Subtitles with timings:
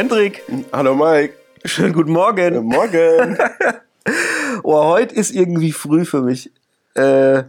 [0.00, 0.42] Hendrik.
[0.74, 1.32] Hallo Mike.
[1.64, 2.52] Schönen guten Morgen.
[2.54, 3.38] Guten Morgen.
[4.62, 6.52] oh, heute ist irgendwie früh für mich.
[6.92, 7.44] Äh,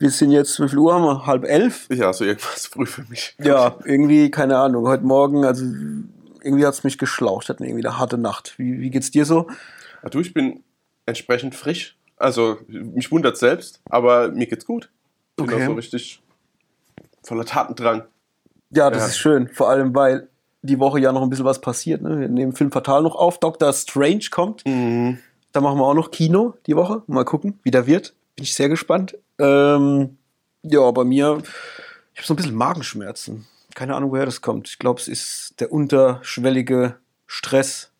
[0.00, 1.26] wir sind jetzt, wie viel Uhr haben wir?
[1.26, 1.86] Halb elf?
[1.88, 3.36] Ja, so irgendwas früh für mich.
[3.38, 4.84] Ja, irgendwie, keine Ahnung.
[4.88, 5.64] Heute Morgen, also
[6.42, 7.48] irgendwie hat es mich geschlaucht.
[7.48, 8.54] Hatten irgendwie eine harte Nacht.
[8.58, 9.46] Wie, wie geht's dir so?
[10.02, 10.64] Ja, du, ich bin
[11.06, 11.96] entsprechend frisch.
[12.16, 14.90] Also, mich wundert selbst, aber mir geht's gut.
[15.38, 15.62] Ich bin Okay.
[15.62, 16.20] auch so richtig
[17.22, 18.02] voller Tatendrang.
[18.70, 19.06] Ja, das Ja.
[19.06, 19.48] ist schön.
[19.50, 20.26] Vor allem, weil
[20.66, 22.02] die Woche ja noch ein bisschen was passiert.
[22.02, 22.20] Ne?
[22.20, 23.38] Wir nehmen Film Fatal noch auf.
[23.38, 24.64] Doctor Strange kommt.
[24.66, 25.18] Mhm.
[25.52, 27.02] Da machen wir auch noch Kino die Woche.
[27.06, 28.14] Mal gucken, wie der wird.
[28.34, 29.16] Bin ich sehr gespannt.
[29.38, 30.18] Ähm,
[30.62, 31.38] ja, bei mir,
[32.12, 33.46] ich habe so ein bisschen Magenschmerzen.
[33.74, 34.68] Keine Ahnung, woher das kommt.
[34.68, 37.90] Ich glaube, es ist der unterschwellige Stress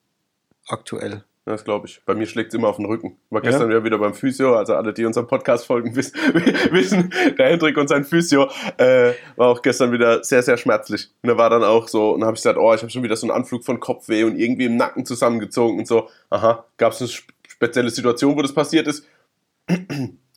[0.68, 1.24] aktuell.
[1.48, 2.02] Das glaube ich.
[2.04, 3.18] Bei mir schlägt es immer auf den Rücken.
[3.30, 4.56] War gestern ja wieder beim Physio.
[4.56, 9.62] Also alle, die unseren Podcast folgen, wissen, der Hendrik und sein Physio äh, war auch
[9.62, 11.08] gestern wieder sehr, sehr schmerzlich.
[11.22, 13.04] Und er war dann auch so, und dann habe ich gesagt, oh, ich habe schon
[13.04, 16.08] wieder so einen Anflug von Kopfweh und irgendwie im Nacken zusammengezogen und so.
[16.30, 19.06] Aha, gab es eine sp- spezielle Situation, wo das passiert ist?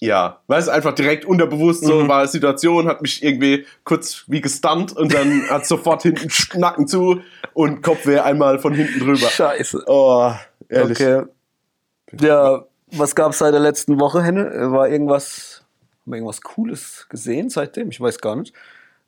[0.02, 2.08] Ja, weil es einfach direkt unterbewusst so Mhm.
[2.08, 7.22] war, Situation hat mich irgendwie kurz wie gestunt und dann hat sofort hinten Nacken zu
[7.54, 9.28] und Kopfweh einmal von hinten drüber.
[9.28, 9.84] Scheiße.
[9.88, 10.32] Oh,
[10.70, 11.00] ehrlich.
[11.02, 11.24] Okay.
[12.22, 14.72] Ja, was gab es seit der letzten Woche, Henne?
[14.72, 15.66] War irgendwas,
[16.06, 17.90] haben wir irgendwas Cooles gesehen seitdem?
[17.90, 18.54] Ich weiß gar nicht.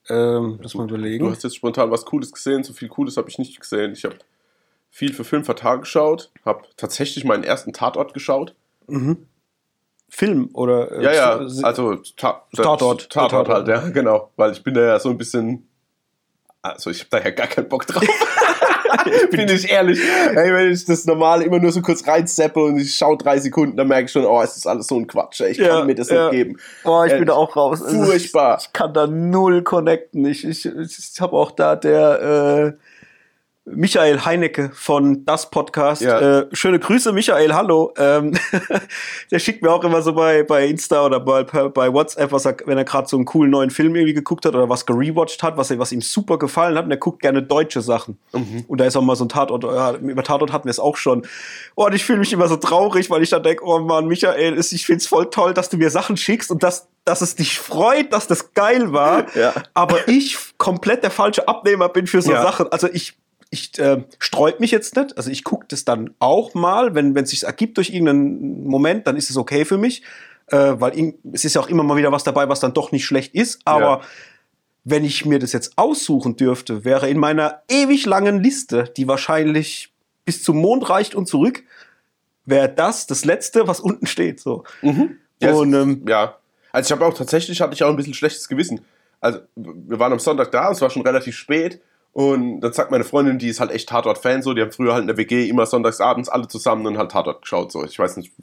[0.09, 1.29] Ähm, lass mal Du überlegen.
[1.31, 3.93] hast jetzt spontan was Cooles gesehen, so viel Cooles habe ich nicht gesehen.
[3.93, 4.15] Ich habe
[4.89, 8.55] viel für Film Fatal geschaut, habe tatsächlich meinen ersten Tatort geschaut.
[10.13, 13.09] Film oder äh, Ja, ja, also Ta Tatort.
[13.09, 14.29] Tatort halt, ja, genau.
[14.35, 15.67] Weil ich bin da ja so ein bisschen.
[16.61, 18.03] Also, ich habe da ja gar keinen Bock drauf.
[19.31, 19.99] bin ich ehrlich.
[20.35, 23.77] Ey, wenn ich das normale immer nur so kurz reinseppe und ich schaue drei Sekunden,
[23.77, 25.39] dann merke ich schon, oh, es ist alles so ein Quatsch.
[25.41, 26.25] Ey, ich Ja, kann mir das ja.
[26.25, 26.57] nicht geben.
[26.83, 27.79] Boah, ich Äh, bin da auch raus.
[27.81, 28.57] Furchtbar.
[28.59, 30.25] Ich, ich kann da null connecten.
[30.25, 32.83] Ich, ich, ich habe auch da der äh,
[33.65, 36.01] Michael Heinecke von Das Podcast.
[36.01, 36.39] Ja.
[36.39, 37.93] Äh, schöne Grüße, Michael, hallo.
[37.95, 38.35] Ähm,
[39.31, 42.57] der schickt mir auch immer so bei, bei Insta oder bei, bei WhatsApp, was er,
[42.65, 45.57] wenn er gerade so einen coolen neuen Film irgendwie geguckt hat oder was gerewatcht hat,
[45.57, 46.85] was, er- was ihm super gefallen hat.
[46.85, 48.17] Und er guckt gerne deutsche Sachen.
[48.67, 50.97] Und da ist auch mal so ein Tatort, ja, über Tatort hatten wir es auch
[50.97, 51.21] schon.
[51.75, 54.53] Oh, und ich fühle mich immer so traurig, weil ich dann denke, oh Mann, Michael,
[54.55, 57.35] ist- ich finde es voll toll, dass du mir Sachen schickst und dass, dass es
[57.35, 59.25] dich freut, dass das geil war.
[59.35, 59.53] Ja.
[59.75, 62.31] Aber ich komplett der falsche Abnehmer bin für so.
[62.31, 62.71] Sachen.
[62.71, 63.17] Also ich,
[63.51, 65.15] ich äh, sträub mich jetzt nicht.
[65.17, 69.17] Also ich gucke das dann auch mal, wenn es sich ergibt durch irgendeinen Moment, dann
[69.17, 70.03] ist es okay für mich,
[70.47, 72.91] äh, weil irgend- es ist ja auch immer mal wieder was dabei, was dann doch
[72.91, 73.59] nicht schlecht ist.
[73.65, 74.01] Aber Ja.
[74.85, 79.93] wenn ich mir das jetzt aussuchen dürfte, wäre in meiner ewig langen Liste, die wahrscheinlich
[80.25, 81.63] bis zum Mond reicht und zurück,
[82.45, 84.39] wäre das das letzte, was unten steht.
[84.39, 84.63] So.
[85.41, 86.37] Ja, Und, es- ähm, ja.
[86.71, 88.79] Also ich habe auch tatsächlich hatte ich auch ein bisschen schlechtes Gewissen.
[89.19, 91.81] Also wir waren am Sonntag da, es war schon relativ spät
[92.13, 95.01] und dann sagt meine Freundin, die ist halt echt Tatort-Fan, so, die haben früher halt
[95.01, 97.71] in der WG immer sonntagsabends alle zusammen und halt Tatort geschaut.
[97.71, 98.33] So, ich weiß nicht,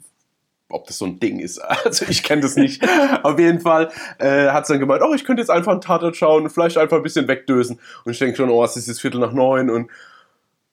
[0.69, 1.61] ob das so ein Ding ist.
[1.85, 2.83] Also ich kenne das nicht.
[3.23, 6.15] Auf jeden Fall äh, hat sie dann gemeint, oh, ich könnte jetzt einfach einen Tatort
[6.15, 7.79] schauen und vielleicht einfach ein bisschen wegdösen.
[8.05, 9.91] Und ich denke schon, oh, es ist jetzt Viertel nach neun und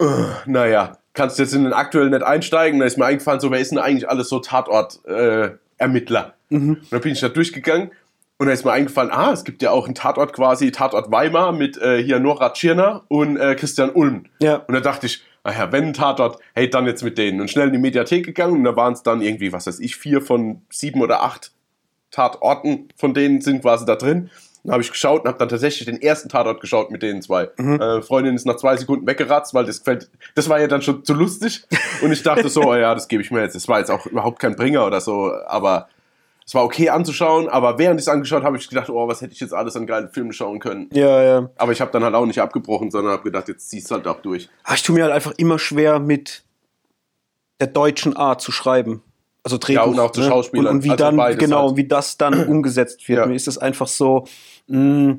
[0.01, 2.81] äh, naja, kannst jetzt in den aktuellen nicht einsteigen.
[2.81, 6.35] Da ist mir eingefallen, so, wer ist denn eigentlich alles so Tatort-Ermittler?
[6.49, 7.91] Und dann bin ich da durchgegangen
[8.39, 11.53] und da ist mir eingefallen, ah, es gibt ja auch einen Tatort quasi, Tatort Weimar
[11.53, 14.25] mit äh, hier Nora Tschirner und äh, Christian Ulm.
[14.41, 14.57] Ja.
[14.57, 17.41] Und da dachte ich, naja, wenn ein Tatort, hey, dann jetzt mit denen.
[17.41, 19.97] Und schnell in die Mediathek gegangen und da waren es dann irgendwie, was weiß ich,
[19.97, 21.53] vier von sieben oder acht
[22.11, 24.31] Tatorten von denen sind quasi da drin.
[24.65, 27.45] Dann habe ich geschaut und habe dann tatsächlich den ersten Tatort geschaut mit den zwei.
[27.57, 31.05] Äh, Freundin ist nach zwei Sekunden weggeratzt, weil das gefällt, das war ja dann schon
[31.05, 31.65] zu lustig.
[32.03, 33.55] Und ich dachte so, oh ja, das gebe ich mir jetzt.
[33.55, 35.89] Das war jetzt auch überhaupt kein Bringer oder so, aber
[36.47, 37.49] es war okay anzuschauen.
[37.49, 39.77] Aber während ich es angeschaut habe, habe ich gedacht, oh, was hätte ich jetzt alles
[39.77, 40.89] an geilen Filmen schauen können.
[40.93, 41.51] Ja, ja.
[41.57, 44.07] Aber ich habe dann halt auch nicht abgebrochen, sondern habe gedacht, jetzt ziehst du halt
[44.07, 44.49] auch durch.
[44.63, 46.45] Ah, ich tue mir halt einfach immer schwer mit
[47.59, 49.03] der deutschen Art zu schreiben.
[49.43, 49.83] Also Drehbuch.
[49.83, 50.29] Ja, und auch zu ne?
[50.29, 50.67] Schauspielern.
[50.67, 51.77] Und, und wie Also dann, genau, halt.
[51.77, 53.21] wie das dann umgesetzt wird.
[53.21, 53.27] Ja.
[53.27, 54.27] Mir ist es einfach so,
[54.69, 55.17] mh,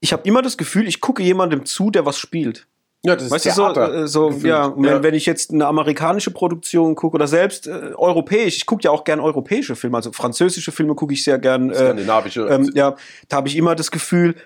[0.00, 2.66] ich habe immer das Gefühl, ich gucke jemandem zu, der was spielt.
[3.04, 6.94] Ja, das Weißt du, so, äh, so ja, und wenn, ich jetzt eine amerikanische Produktion
[6.94, 10.94] gucke oder selbst äh, europäisch, ich gucke ja auch gern europäische Filme, also französische Filme
[10.94, 11.70] gucke ich sehr gern.
[11.70, 12.46] Äh, Skandinavische.
[12.48, 12.94] ähm, ja,
[13.28, 14.36] da habe ich immer das Gefühl,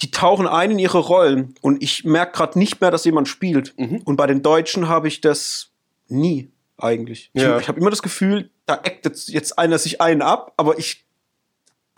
[0.00, 3.74] die tauchen ein in ihre Rollen und ich merke gerade nicht mehr, dass jemand spielt.
[3.76, 4.02] Mhm.
[4.04, 5.70] Und bei den Deutschen habe ich das
[6.06, 7.30] nie eigentlich.
[7.32, 7.58] Ich, Ja.
[7.58, 11.07] ich habe immer das Gefühl, da actet jetzt einer sich einen ab, aber ich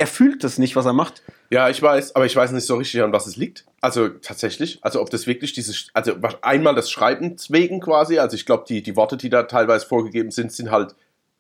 [0.01, 1.23] er fühlt das nicht, was er macht.
[1.51, 3.67] Ja, ich weiß, aber ich weiß nicht so richtig, an was es liegt.
[3.81, 6.13] Also tatsächlich, also ob das wirklich dieses, also
[6.43, 10.31] einmal das Schreibens wegen quasi, also ich glaube, die, die Worte, die da teilweise vorgegeben
[10.31, 10.95] sind, sind halt,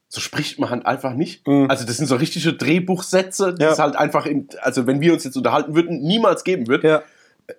[0.08, 1.46] so spricht man halt einfach nicht.
[1.46, 1.70] Mhm.
[1.70, 3.72] Also das sind so richtige Drehbuchsätze, die Ja.
[3.72, 6.84] es halt einfach in, also wenn wir uns jetzt unterhalten würden, niemals geben wird.
[6.84, 7.02] Ja.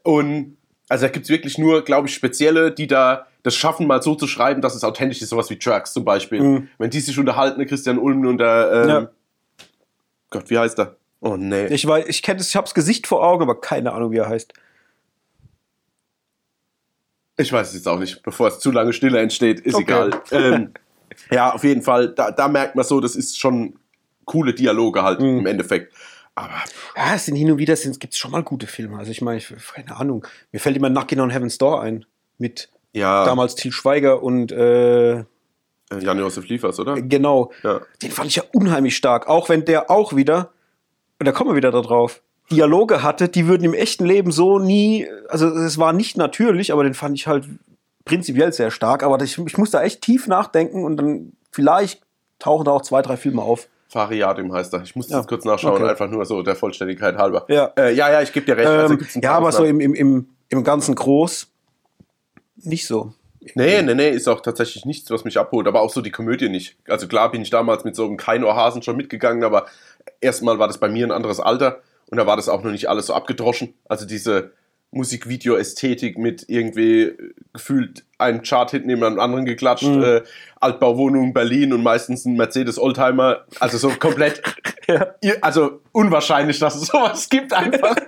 [0.04, 0.58] Und
[0.90, 4.14] Also da gibt es wirklich nur, glaube ich, spezielle, die da das schaffen, mal so
[4.14, 6.42] zu schreiben, dass es authentisch ist, sowas wie Trucks zum Beispiel.
[6.42, 6.68] Mhm.
[6.78, 9.10] Wenn die sich unterhalten, Christian Ulm und der, ähm, Ja.
[10.32, 10.96] Gott, wie heißt der?
[11.20, 11.68] Oh nee.
[11.68, 14.28] Ich weiß, ich kenne es, ich hab's Gesicht vor Augen, aber keine Ahnung, wie er
[14.30, 14.54] heißt.
[17.38, 19.84] Ich weiß es jetzt auch nicht, bevor es zu lange Stille entsteht, ist Okay.
[19.84, 20.22] egal.
[20.32, 20.74] Ähm,
[21.32, 23.78] ja, auf jeden Fall, da, da merkt man so, das ist schon
[24.26, 25.40] coole Dialoge halt Mhm.
[25.40, 25.94] im Endeffekt.
[26.36, 26.54] Aber
[26.96, 28.98] Ja, es sind hin und wieder sind, gibt's schon mal gute Filme.
[28.98, 30.26] Also ich meine, ich, keine Ahnung.
[30.52, 32.06] Mir fällt immer Knockin' on Heaven's Door ein.
[32.38, 35.24] Mit ja, damals Til Schweiger und äh,
[36.00, 36.96] Jan-Josef Liefers, oder?
[37.02, 37.52] genau.
[37.64, 37.82] Ja.
[38.02, 39.28] Den fand ich ja unheimlich stark.
[39.28, 40.52] Auch wenn der auch wieder,
[41.20, 44.60] und da kommen wir wieder da drauf, Dialoge hatte, die würden im echten Leben so
[44.60, 47.46] nie, also es war nicht natürlich, aber den fand ich halt
[48.04, 49.04] prinzipiell sehr stark.
[49.04, 52.02] Aber ich, ich muss da echt tief nachdenken und dann vielleicht
[52.40, 53.70] tauchen da auch zwei, drei Filme auf.
[53.90, 54.84] Fariadim heißt er.
[54.84, 55.90] Ich muss Ja, das kurz nachschauen, okay.
[55.90, 57.46] einfach nur so der Vollständigkeit halber.
[57.50, 57.72] Ja.
[57.78, 58.68] äh, ja, ja, ich gebe dir recht.
[58.68, 61.48] also Ähm, ein ja, aber so im, im, im ganzen Groß
[62.64, 63.14] nicht so.
[63.56, 66.48] Nee, nee, nee, ist auch tatsächlich nichts, was mich abholt, aber auch so die Komödie
[66.50, 66.78] nicht.
[66.88, 69.66] Also klar bin ich damals mit so einem Kein-Ohrhasen schon mitgegangen, aber
[70.22, 71.80] erstmal war das bei mir ein anderes Alter
[72.12, 73.74] und da war das auch noch nicht alles so abgedroschen.
[73.90, 74.52] Also diese
[74.92, 77.18] Musikvideo-Ästhetik mit irgendwie äh,
[77.54, 80.04] gefühlt einen Chart-Hit neben einem anderen geklatscht, Mhm.
[80.04, 80.22] äh,
[80.60, 84.42] Altbauwohnung Berlin und meistens ein Mercedes-Oldtimer, also so komplett,
[85.24, 85.34] Ja.
[85.42, 87.96] also unwahrscheinlich, dass es sowas gibt einfach.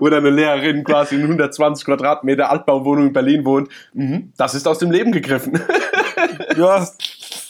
[0.00, 3.68] Oder eine Lehrerin quasi in 120 Quadratmeter Altbauwohnung in Berlin wohnt.
[3.94, 5.60] Mhm, das ist aus dem Leben gegriffen.
[6.56, 6.86] Ja,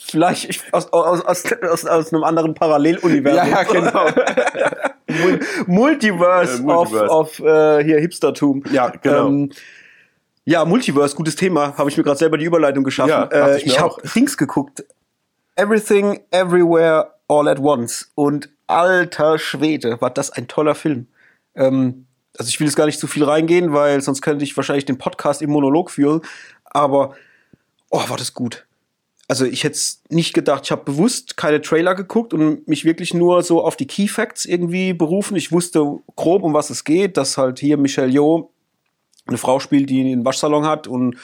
[0.05, 3.53] vielleicht ich- aus, aus, aus, aus, aus einem anderen Paralleluniversum.
[3.71, 4.05] genau.
[5.07, 7.09] Mul- Multiverse, Äh, Multiverse.
[7.09, 8.63] auf, auf äh, hier Hipstertum.
[8.71, 9.27] Ja, genau.
[9.27, 9.49] Ähm,
[10.45, 11.75] ja, Multiverse, gutes Thema.
[11.77, 13.09] Habe ich mir gerade selber die Überleitung geschaffen.
[13.09, 13.97] Ja, äh, ich ich auch.
[13.97, 14.83] habe Dings geguckt.
[15.55, 18.11] Everything, Everywhere, All at Once.
[18.15, 21.07] Und alter Schwede, war das ein toller Film.
[21.55, 22.05] Ähm,
[22.39, 24.97] also ich will jetzt gar nicht zu viel reingehen, weil sonst könnte ich wahrscheinlich den
[24.97, 26.21] Podcast im Monolog führen.
[26.63, 27.13] Aber,
[27.89, 28.65] oh, war das gut.
[29.27, 30.61] Also ich hätte es nicht gedacht.
[30.63, 34.45] Ich habe bewusst keine Trailer geguckt und mich wirklich nur so auf die Key Facts
[34.45, 35.35] irgendwie berufen.
[35.35, 38.49] Ich wusste grob, um was es geht, dass halt hier Michelle Yeoh
[39.27, 41.17] eine Frau spielt, die einen Waschsalon hat und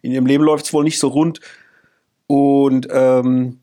[0.00, 1.40] in ihrem Leben läuft es wohl nicht so rund
[2.28, 3.58] und ähm,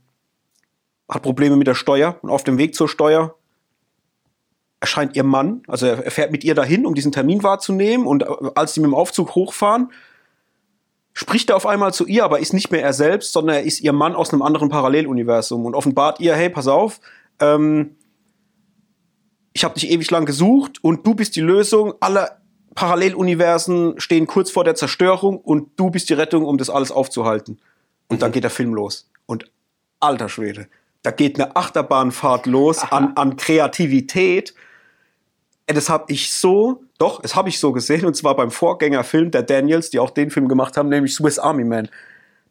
[1.10, 3.38] hat Probleme mit der Steuer und auf dem Weg zur Steuer
[4.79, 8.27] erscheint ihr Mann, also er fährt mit ihr dahin, um diesen Termin wahrzunehmen und äh,
[8.55, 9.91] als sie mit dem Aufzug hochfahren,
[11.13, 13.81] spricht er auf einmal zu ihr, aber ist nicht mehr er selbst, sondern er ist
[13.81, 17.01] ihr Mann aus einem anderen Paralleluniversum und offenbart ihr, hey, pass auf,
[17.39, 17.97] ähm,
[19.53, 21.93] ich habe dich ewig lang gesucht und du bist die Lösung.
[21.99, 22.37] Alle
[22.75, 27.59] Paralleluniversen stehen kurz vor der Zerstörung und du bist die Rettung, um das alles aufzuhalten.
[28.07, 29.09] Und dann geht der Film los.
[29.25, 29.51] Und
[29.99, 30.67] alter Schwede,
[31.03, 34.53] da geht eine Achterbahnfahrt los an, an Kreativität.
[35.74, 39.44] Das habe ich so, doch, das habe ich so gesehen, und zwar beim Vorgängerfilm der
[39.44, 41.89] Daniels, die auch den Film gemacht haben, nämlich Swiss Army Man.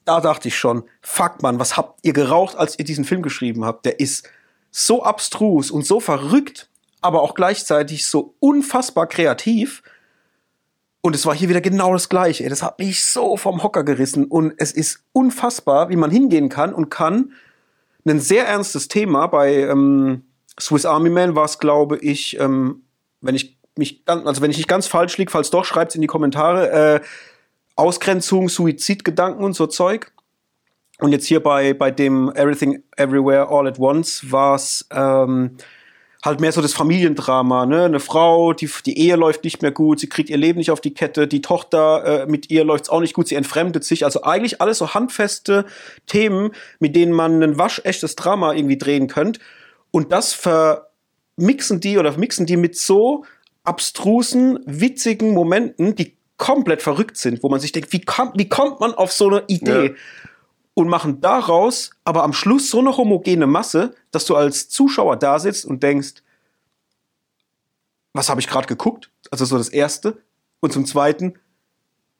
[0.05, 3.65] Da dachte ich schon, fuck man, was habt ihr geraucht, als ihr diesen Film geschrieben
[3.65, 3.85] habt?
[3.85, 4.29] Der ist
[4.70, 6.70] so abstrus und so verrückt,
[7.00, 9.82] aber auch gleichzeitig so unfassbar kreativ.
[11.00, 12.49] Und es war hier wieder genau das Gleiche.
[12.49, 14.26] Das hat mich so vom Hocker gerissen.
[14.26, 17.33] Und es ist unfassbar, wie man hingehen kann und kann
[18.07, 19.26] ein sehr ernstes Thema.
[19.26, 20.25] Bei ähm,
[20.59, 22.83] Swiss Army Man war es, glaube ich, ähm,
[23.20, 25.94] wenn ich mich ganz, also wenn ich nicht ganz falsch liege, falls doch, schreibt es
[25.94, 26.70] in die Kommentare.
[26.70, 27.00] Äh,
[27.76, 30.12] Ausgrenzung, Suizidgedanken und so Zeug.
[30.98, 35.56] Und jetzt hier bei, bei dem Everything Everywhere All at Once war es ähm,
[36.25, 37.84] halt mehr so das Familiendrama, ne?
[37.84, 40.80] Eine Frau, die, die Ehe läuft nicht mehr gut, sie kriegt ihr Leben nicht auf
[40.80, 44.04] die Kette, die Tochter, äh, mit ihr läuft's auch nicht gut, sie entfremdet sich.
[44.04, 45.64] Also eigentlich alles so handfeste
[46.06, 49.38] Themen, mit denen man ein waschechtes Drama irgendwie drehen könnte.
[49.92, 50.34] Und das
[51.38, 53.25] vermixen die oder mixen die mit so
[53.62, 58.80] abstrusen, witzigen Momenten, die komplett verrückt sind, wo man sich denkt, wie, kam, wie kommt
[58.80, 59.87] man auf so eine Idee?
[59.87, 59.95] Ja.
[60.75, 65.40] Und machen daraus aber am Schluss so eine homogene Masse, dass du als Zuschauer da
[65.40, 66.23] sitzt und denkst,
[68.12, 69.11] was habe ich gerade geguckt?
[69.30, 70.23] Also so das Erste.
[70.61, 71.35] Und zum Zweiten,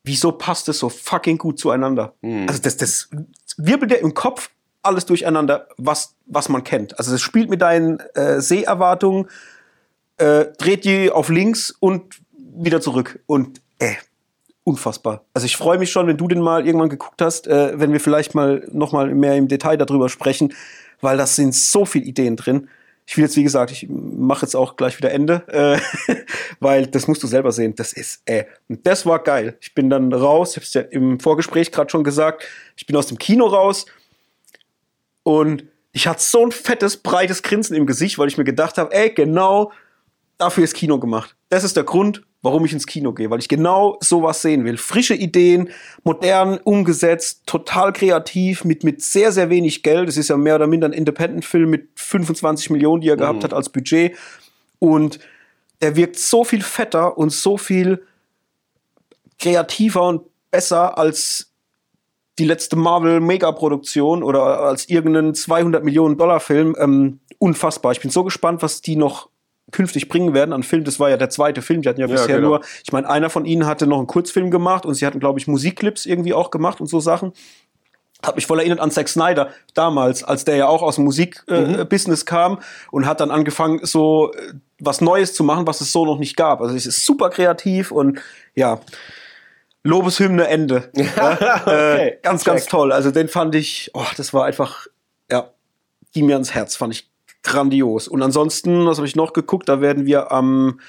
[0.03, 2.15] wieso passt es so fucking gut zueinander?
[2.49, 3.11] Also das, das
[3.57, 4.51] wirbelt dir im Kopf
[4.89, 6.99] alles durcheinander, was, was man kennt.
[6.99, 9.29] Also es spielt mit deinen äh, Seherwartungen,
[10.17, 13.21] äh, dreht die auf links und wieder zurück.
[13.27, 13.95] Und äh,
[14.65, 15.25] unfassbar.
[15.33, 18.01] Also ich freue mich schon, wenn du den mal irgendwann geguckt hast, äh, wenn wir
[18.01, 20.53] vielleicht mal noch mal mehr im Detail darüber sprechen,
[21.01, 22.69] weil das sind so viele Ideen drin.
[23.07, 26.15] Ich will jetzt, wie gesagt, ich mache jetzt auch gleich wieder Ende, äh,
[26.61, 27.75] weil das musst du selber sehen.
[27.75, 29.57] Das ist, äh, und das war geil.
[29.63, 32.45] Ich bin dann raus, ich habe es ja im Vorgespräch gerade schon gesagt,
[32.77, 33.87] ich bin aus dem Kino raus
[35.29, 38.95] und ich hatte so ein fettes, breites Grinsen im Gesicht, weil ich mir gedacht habe,
[38.95, 39.73] ey, genau
[40.39, 41.37] dafür ist Kino gemacht.
[41.51, 44.79] Das ist der Grund, warum ich ins Kino gehe, weil ich genau sowas sehen will.
[44.79, 45.69] Frische Ideen,
[46.03, 50.09] modern umgesetzt, total kreativ, mit, mit sehr, sehr wenig Geld.
[50.09, 53.53] Es ist ja mehr oder minder ein Independent-Film mit 25 Millionen, die er gehabt hat
[53.53, 54.17] als Budget.
[54.79, 55.19] Und
[55.83, 58.03] der wirkt so viel fetter und so viel
[59.39, 61.48] kreativer und besser als
[62.39, 66.77] die letzte Marvel-Megaproduktion oder als irgendeinen 200 Millionen Dollar Film.
[66.79, 67.93] Ähm, unfassbar.
[67.93, 69.29] Ich bin so gespannt, was die noch
[69.71, 70.85] künftig bringen werden an Film.
[70.85, 71.83] Das war ja der zweite Film.
[71.83, 72.49] Die hatten ja, Ja, bisher genau.
[72.49, 75.39] nur, ich meine, einer von ihnen hatte noch einen Kurzfilm gemacht und sie hatten, glaube
[75.39, 77.33] ich, Musikclips irgendwie auch gemacht und so Sachen.
[78.25, 81.79] Hat mich voll erinnert an Zack Snyder damals, als der ja auch aus dem Musikbusiness
[81.79, 82.59] äh, Business kam
[82.91, 86.37] und hat dann angefangen, so äh, was Neues zu machen, was es so noch nicht
[86.37, 86.61] gab.
[86.61, 88.21] Also es ist super kreativ und
[88.55, 88.81] ja,
[89.85, 90.91] Lobeshymne Ende.
[90.95, 92.53] ja, äh, Okay, ganz, check.
[92.53, 92.93] ganz toll.
[92.93, 94.87] Also den fand ich, oh, das war einfach,
[95.31, 95.51] ja,
[96.13, 97.09] ging mir ans Herz, fand ich
[97.43, 98.09] grandios.
[98.09, 99.69] Und ansonsten, was habe ich noch geguckt?
[99.69, 100.81] Da werden wir am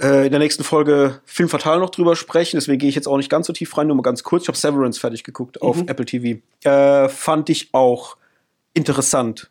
[0.00, 2.56] äh, in der nächsten Folge Film Fatal noch drüber sprechen.
[2.56, 4.42] Deswegen gehe ich jetzt auch nicht ganz so tief rein, nur mal ganz kurz.
[4.42, 6.40] Ich habe Severance fertig geguckt auf Apple TV.
[6.64, 8.16] Äh, fand ich auch
[8.74, 9.50] interessant.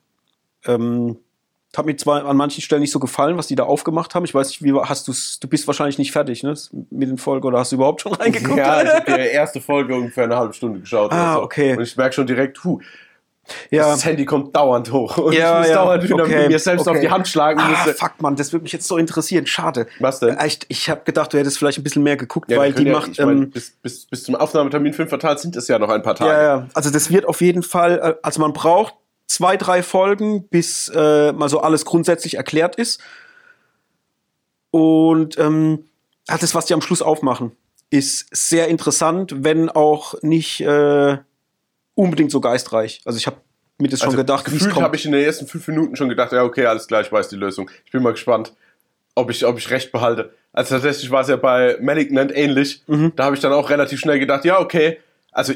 [0.65, 1.17] Ähm,
[1.75, 4.25] hat mir zwar an manchen Stellen nicht so gefallen, was die da aufgemacht haben.
[4.25, 6.55] Ich weiß nicht, wie hast du's, du bist wahrscheinlich nicht fertig, ne?
[6.89, 8.57] Mit den Folgen oder hast du überhaupt schon reingeguckt?
[8.57, 11.11] Ja, ich habe die erste Folge ungefähr eine halbe Stunde geschaut.
[11.11, 11.41] Ah, so.
[11.43, 11.75] okay.
[11.75, 12.79] Und ich merke schon direkt, huh,
[13.69, 13.89] ja.
[13.89, 15.17] das Handy kommt dauernd hoch.
[15.17, 16.97] Und Ja, ich muss ja, dauernd wieder okay, mir selbst okay.
[16.97, 17.59] auf die Hand schlagen.
[17.59, 17.93] Ah, müsste.
[17.93, 19.45] fuck, Mann, das würde mich jetzt so interessieren.
[19.47, 19.87] Schade.
[19.99, 20.37] Was denn?
[20.37, 22.93] Echt, ich habe gedacht, du hättest vielleicht ein bisschen mehr geguckt, Ja, weil die ja,
[22.93, 23.09] macht.
[23.11, 26.01] ich mein, ähm, bis, bis, bis zum Aufnahmetermin Film verteilt sind es ja noch ein
[26.01, 26.31] paar Tage.
[26.31, 26.67] Ja, ja.
[26.73, 28.95] Also das wird auf jeden Fall, äh, also man braucht
[29.27, 33.01] zwei, drei Folgen, bis äh, mal so alles grundsätzlich erklärt ist.
[34.71, 35.85] Und ähm,
[36.25, 37.51] das, was die am Schluss aufmachen,
[37.89, 41.17] ist sehr interessant, wenn auch nicht äh,
[41.95, 43.01] unbedingt so geistreich.
[43.05, 43.37] Also ich habe
[43.79, 46.31] mir das schon Also gedacht, gefühlt habe ich in den ersten fünf Minuten schon gedacht,
[46.31, 47.69] ja, okay, alles klar, ich weiß die Lösung.
[47.85, 48.53] Ich bin mal gespannt,
[49.15, 50.33] ob ich, ob ich recht behalte.
[50.51, 52.83] Also tatsächlich war es ja bei Malignant ähnlich.
[52.87, 53.13] Mhm.
[53.15, 54.99] Da habe ich dann auch relativ schnell gedacht, ja, okay,
[55.31, 55.53] also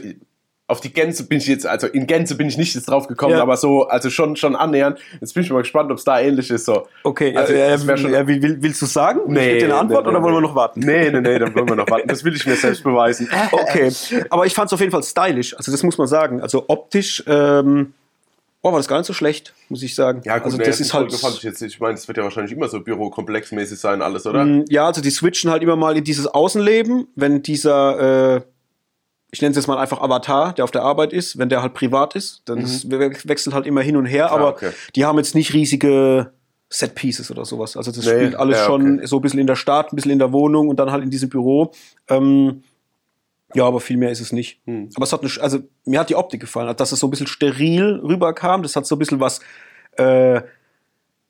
[0.72, 3.34] auf die Gänze bin ich jetzt, also in Gänze bin ich nicht jetzt drauf gekommen,
[3.36, 3.42] Ja.
[3.42, 4.98] aber so, also schon, schon annähernd.
[5.20, 6.66] Jetzt bin ich mal gespannt, ob es da ähnlich ist.
[6.66, 6.88] So.
[7.04, 9.20] Okay, Also, äh, das wär schon- will, will, willst du sagen?
[9.28, 10.80] Nee, dir eine Antwort nee, nee, oder wollen wir noch warten?
[10.80, 12.08] Nee, nee, nee, dann wollen wir noch warten.
[12.08, 13.30] Das will ich mir selbst beweisen.
[13.52, 13.92] Okay,
[14.30, 15.56] aber ich fand es auf jeden Fall stylisch.
[15.58, 16.42] Also das muss man sagen.
[16.42, 17.94] Also optisch, ähm,
[18.62, 20.22] oh, war das gar nicht so schlecht, muss ich sagen.
[20.24, 21.12] Ja, gut, also nee, das ist halt.
[21.14, 21.74] Fand ich jetzt nicht.
[21.76, 24.46] Ich meine, es wird ja wahrscheinlich immer so bürokomplexmäßig sein, alles, oder?
[24.46, 28.42] Mm, Ja, also die switchen halt immer mal in dieses Außenleben, wenn dieser, äh,
[29.32, 31.74] ich nenne es jetzt mal einfach Avatar, der auf der Arbeit ist, wenn der halt
[31.74, 34.52] privat ist, dann ist, we- wechselt halt immer hin und her, aber Mhm.
[34.54, 34.70] okay.
[34.96, 36.32] die haben jetzt nicht riesige
[36.70, 37.76] Set Pieces oder sowas.
[37.78, 39.08] Also das Nee, spielt alles ja, schon okay.
[39.08, 41.10] so ein bisschen in der Stadt, ein bisschen in der Wohnung und dann halt in
[41.10, 41.72] diesem Büro.
[42.10, 42.64] Ähm,
[43.54, 44.62] ja, aber viel mehr ist es nicht.
[44.66, 44.90] Hm.
[44.96, 47.28] Aber es hat eine, also mir hat die Optik gefallen, dass es so ein bisschen
[47.28, 48.64] steril rüberkam.
[48.64, 49.42] Das hat so ein bisschen was
[49.98, 50.42] äh,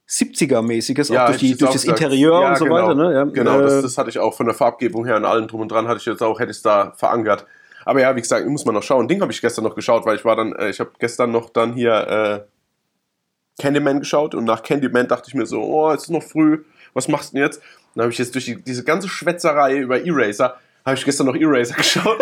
[0.08, 2.02] 70er-mäßiges, auch durch, die, durch das gesagt.
[2.02, 2.76] Interieur Ja, und so genau.
[2.76, 2.96] weiter.
[2.96, 3.14] Ne?
[3.14, 5.62] Ja, Genau, äh, das, das hatte ich auch von der Farbgebung her und allem drum
[5.62, 7.46] und dran, hatte ich jetzt auch, hätte ich es da verankert.
[7.86, 9.08] Aber ja, wie gesagt, muss man noch schauen.
[9.08, 11.50] Ding habe ich gestern noch geschaut, weil ich war dann, äh, ich habe gestern noch
[11.50, 16.10] dann hier äh, Candyman geschaut und nach Candyman dachte ich mir so, oh, es ist
[16.10, 17.62] noch früh, was machst du denn jetzt?
[17.96, 21.36] Dann habe ich jetzt durch die, diese ganze Schwätzerei über Eraser, habe ich gestern noch
[21.36, 22.18] Eraser geschaut.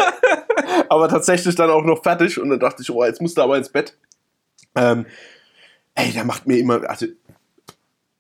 [0.90, 3.58] aber tatsächlich dann auch noch fertig und dann dachte ich, oh, jetzt musst du aber
[3.58, 3.98] ins Bett.
[4.76, 5.06] Ähm,
[5.96, 7.06] ey, der macht mir immer, also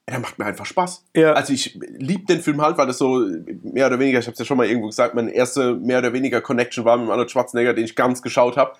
[0.10, 1.04] der macht mir einfach Spaß.
[1.16, 1.34] Ja.
[1.34, 3.26] Also ich liebe den Film halt, weil das so
[3.64, 6.14] mehr oder weniger, ich habe es ja schon mal irgendwo gesagt, meine erste mehr oder
[6.14, 8.74] weniger Connection war mit Arnold Schwarzenegger, den ich ganz geschaut habe.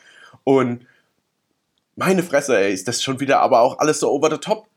[0.44, 0.86] Und
[1.96, 4.69] meine Fresse, ey, ist das schon wieder aber auch alles so over the top.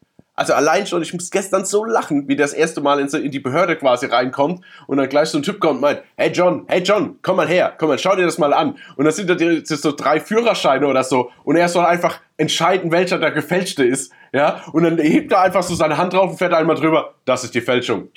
[0.43, 3.77] Also allein schon, ich muss gestern so lachen, wie das erste Mal in, die Behörde
[3.77, 7.17] quasi reinkommt und dann gleich so ein Typ kommt und meint, hey John, hey John,
[7.23, 8.77] komm mal her, komm mal, schau dir das mal an.
[8.97, 13.19] Und das sind da so drei Führerscheine oder so und er soll einfach entscheiden, welcher
[13.19, 14.13] der gefälschte ist.
[14.33, 17.45] Ja, und dann hebt er einfach so seine Hand drauf und fährt einmal drüber, das
[17.45, 18.09] ist die Fälschung.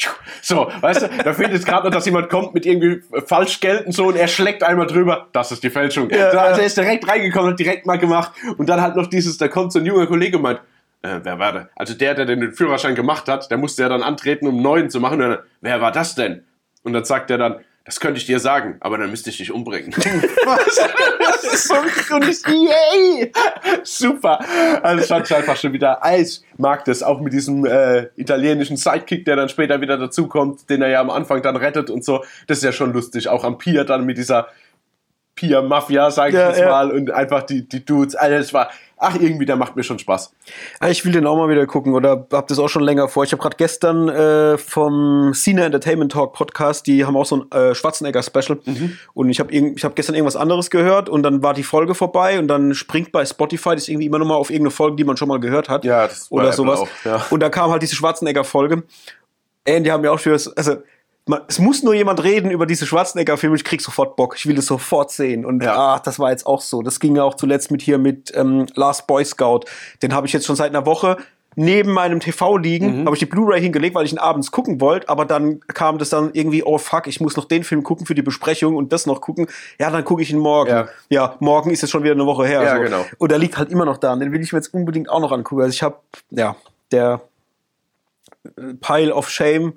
[0.41, 3.91] So, weißt du, da fehlt jetzt gerade noch, dass jemand kommt mit irgendwie Falschgeld und
[3.91, 6.09] so und er schlägt einmal drüber, das ist die Fälschung.
[6.09, 9.07] Ja, so, also er ist direkt reingekommen, hat direkt mal gemacht und dann halt noch
[9.07, 10.61] dieses, da kommt so ein junger Kollege und meint,
[11.05, 11.69] äh, wer war der?
[11.75, 14.89] Also der, der den Führerschein gemacht hat, der musste ja dann antreten, um einen neuen
[14.89, 15.19] zu machen.
[15.19, 16.43] Dann, wer war das denn?
[16.83, 19.51] Und dann sagt er dann, das könnte ich dir sagen, aber dann müsste ich dich
[19.51, 19.93] umbringen.
[20.45, 20.75] Was?
[21.19, 21.75] Das ist so
[22.15, 23.31] und ich, yay!
[23.83, 24.39] Super.
[24.81, 29.35] Also es einfach schon wieder, ich mag das, auch mit diesem äh, italienischen Sidekick, der
[29.35, 32.23] dann später wieder dazukommt, den er ja am Anfang dann rettet und so.
[32.47, 33.29] Das ist ja schon lustig.
[33.29, 34.47] Auch am Pier dann mit dieser
[35.35, 36.69] Pier-Mafia, sag ich Ja, jetzt ja.
[36.69, 38.15] mal, und einfach die, die Dudes.
[38.15, 40.33] Also das war, ach, irgendwie, der macht mir schon Spaß.
[40.79, 43.23] Ah, Ich will den auch mal wieder gucken oder hab das auch schon länger vor.
[43.25, 47.51] Ich habe gerade gestern äh, vom Cine Entertainment Talk Podcast, die haben auch so ein
[47.51, 48.59] äh, Schwarzenegger Special
[49.13, 52.39] und ich habe ich hab gestern irgendwas anderes gehört und dann war die Folge vorbei
[52.39, 55.17] und dann springt bei Spotify das irgendwie immer noch mal auf irgendeine Folge, die man
[55.17, 56.79] schon mal gehört hat Ja, das oder Apple sowas.
[56.79, 57.25] auch, ja.
[57.29, 58.83] Und da kam halt diese Schwarzenegger Folge
[59.67, 60.75] Ey, die haben ja auch schon, also
[61.27, 64.57] man, es muss nur jemand reden über diese Schwarzenegger-Filme, ich krieg sofort Bock, ich will
[64.59, 65.45] es sofort sehen.
[65.45, 65.75] Und Ja.
[65.75, 66.81] ah, das war jetzt auch so.
[66.83, 69.61] Das ging ja auch zuletzt mit hier mit ähm, Last Boy Scout.
[70.03, 71.17] Den habe ich jetzt schon seit einer Woche
[71.57, 73.05] neben meinem TV liegen, Mhm.
[73.05, 76.09] habe ich die Blu-ray hingelegt, weil ich ihn abends gucken wollte, aber dann kam das
[76.09, 79.05] dann irgendwie, oh fuck, ich muss noch den Film gucken für die Besprechung und das
[79.05, 79.47] noch gucken.
[79.79, 80.69] Ja, dann gucke ich ihn morgen.
[80.69, 80.87] Ja.
[81.09, 82.61] Ja, morgen ist es schon wieder eine Woche her.
[82.61, 82.81] Ja, so.
[82.83, 83.05] genau.
[83.19, 84.11] Und der liegt halt immer noch da.
[84.13, 85.61] Und den will ich mir jetzt unbedingt auch noch angucken.
[85.61, 85.95] Also ich habe,
[86.29, 86.57] ja,
[86.91, 87.21] der
[88.43, 89.73] äh, Pile of Shame,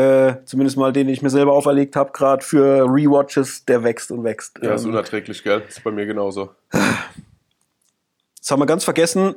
[0.00, 4.24] äh, zumindest mal den ich mir selber auferlegt habe, gerade für Rewatches, der wächst und
[4.24, 4.58] wächst.
[4.62, 5.62] Ja, ist Ähm, unerträglich, gell?
[5.68, 6.50] Ist bei mir genauso.
[6.70, 9.34] das haben wir ganz vergessen,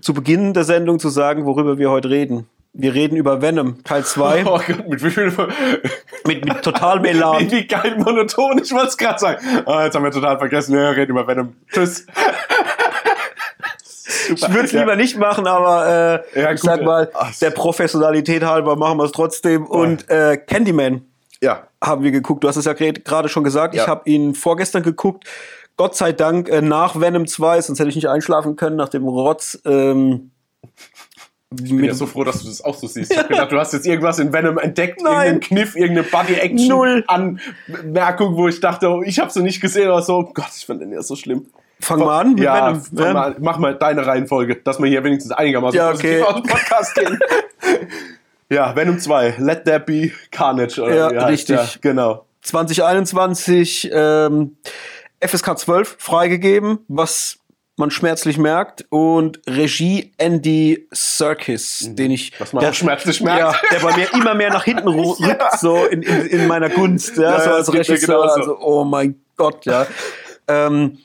[0.00, 2.48] zu Beginn der Sendung zu sagen, worüber wir heute reden.
[2.74, 5.30] Wir reden über Venom, Teil 2, Oh Gott, mit wie viel.
[6.26, 7.50] mit, mit totalem Elan.
[7.50, 9.44] Wie, geil monoton, ich wollte es gerade sagen.
[9.66, 10.74] Ah, jetzt haben wir total vergessen.
[10.74, 11.54] Ja, reden über Venom.
[11.70, 12.06] Tschüss.
[14.28, 18.44] Ich würde es lieber nicht machen, aber äh, Ja, ich sag mal, ach, der Professionalität
[18.44, 19.66] halber machen wir es trotzdem.
[19.66, 21.02] Und äh, Candyman
[21.40, 21.66] Ja.
[21.82, 22.44] haben wir geguckt.
[22.44, 23.74] Du hast es ja gerade schon gesagt.
[23.74, 23.82] Ja.
[23.82, 25.24] Ich habe ihn vorgestern geguckt.
[25.76, 29.08] Gott sei Dank äh, nach Venom 2, sonst hätte ich nicht einschlafen können, nach dem
[29.08, 29.58] Rotz.
[29.64, 30.30] Ähm,
[31.54, 33.10] Ich bin ja so froh, dass du das auch so siehst.
[33.10, 35.12] Ich hab gedacht, du hast jetzt irgendwas in Venom entdeckt, Nein.
[35.12, 37.04] irgendeinen Kniff, irgendeine Body-Action Null.
[37.06, 40.66] Anmerkung, wo ich dachte, oh, ich habe sie nicht gesehen, aber so, oh Gott, ich
[40.66, 41.46] fand den ja so schlimm.
[41.82, 42.80] Fang mal an ja, Venom.
[42.82, 43.12] fang ne?
[43.14, 46.22] mal, mach mal deine Reihenfolge, dass wir hier wenigstens einigermaßen Ja, okay.
[46.22, 47.18] aus dem Podcast gehen.
[48.50, 50.80] ja, Venom 2, Let There Be Carnage.
[50.82, 51.56] Oder Ja, richtig.
[51.56, 51.68] der?
[51.80, 52.24] Genau.
[52.42, 54.56] 2021 ähm,
[55.24, 57.38] FSK 12 freigegeben, was
[57.76, 58.84] man schmerzlich merkt.
[58.90, 62.32] Und Regie Andy Serkis, den ich.
[62.32, 62.36] Mhm.
[62.40, 63.40] Was man der, schmerzlich merkt.
[63.40, 65.28] Ja, der bei mir immer mehr nach hinten ru- Ja.
[65.28, 67.16] rückt, so in, in, in meiner Gunst.
[67.16, 68.36] Ja, Ja, so ja, als das geht mir Regisseur.
[68.36, 69.86] Also, oh mein Gott, ja.
[70.48, 70.98] ähm,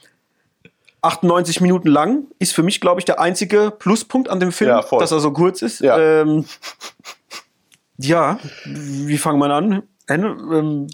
[1.07, 4.83] 98 Minuten lang ist für mich, glaube ich, der einzige Pluspunkt an dem Film, Ja,
[4.99, 5.79] dass er so kurz ist.
[5.79, 5.97] Ja.
[5.97, 6.45] Ähm,
[7.97, 9.83] ja, wie fangen wir an?
[10.07, 10.87] Ähm,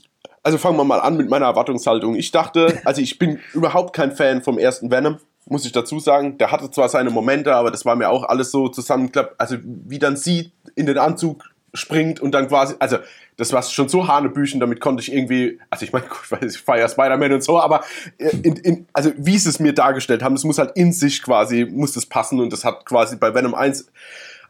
[0.43, 2.15] Also fangen wir mal an mit meiner Erwartungshaltung.
[2.15, 6.37] Ich dachte, also ich bin überhaupt kein Fan vom ersten Venom, muss ich dazu sagen.
[6.37, 9.39] Der hatte zwar seine Momente, aber das war mir auch alles so zusammengeklappt.
[9.39, 11.43] Also wie dann sie in den Anzug
[11.73, 12.97] springt und dann quasi, also
[13.37, 16.61] das war schon so Hanebüchen, damit konnte ich irgendwie, also ich meine, ich weiß, ich
[16.61, 17.83] feiere Spider-Man und so, aber
[18.17, 21.65] in, in, also wie sie es mir dargestellt haben, das muss halt in sich quasi,
[21.65, 23.87] muss das passen und das hat quasi bei Venom 1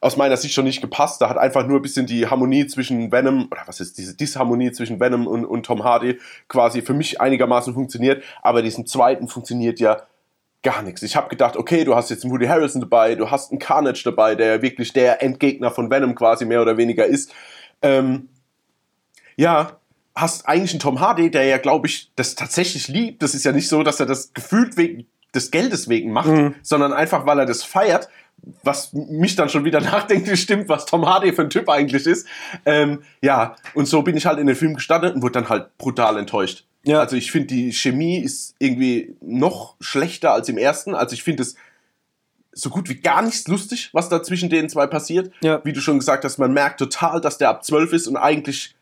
[0.02, 1.22] aus meiner Sicht schon nicht gepasst.
[1.22, 4.74] Da hat einfach nur ein bisschen die Harmonie zwischen Venom, oder was ist diese Disharmonie
[4.74, 9.80] zwischen Venom und, und Tom Hardy quasi für mich einigermaßen funktioniert, aber diesen zweiten funktioniert
[9.80, 10.02] ja
[10.64, 11.04] gar nichts.
[11.04, 14.02] Ich habe gedacht, okay, du hast jetzt einen Woody Harrelson dabei, du hast einen Carnage
[14.04, 17.34] dabei, der wirklich der Endgegner von Venom quasi mehr oder weniger ist.
[17.82, 18.30] Ähm,
[19.36, 19.78] ja,
[20.16, 23.22] hast eigentlich einen Tom Hardy, der ja, glaube ich, das tatsächlich liebt.
[23.22, 26.30] Das ist ja nicht so, dass er das gefühlt wegen des Geldes wegen macht,
[26.62, 28.08] sondern einfach, weil er das feiert,
[28.64, 32.28] was mich dann schon wieder nachdenklich stimmt, was Tom Hardy für ein Typ eigentlich ist.
[32.66, 35.78] Ähm, ja, und so bin ich halt in den Film gestartet und wurde dann halt
[35.78, 36.66] brutal enttäuscht.
[36.86, 37.00] Ja.
[37.00, 40.96] Also ich finde, die Chemie ist irgendwie noch schlechter als im ersten.
[40.96, 41.56] Also ich finde es
[42.52, 45.32] so gut wie gar nichts lustig, was da zwischen den zwei passiert.
[45.42, 45.62] Ja.
[45.64, 48.76] Wie du schon gesagt hast, man merkt total, dass der ab 12 ist und eigentlich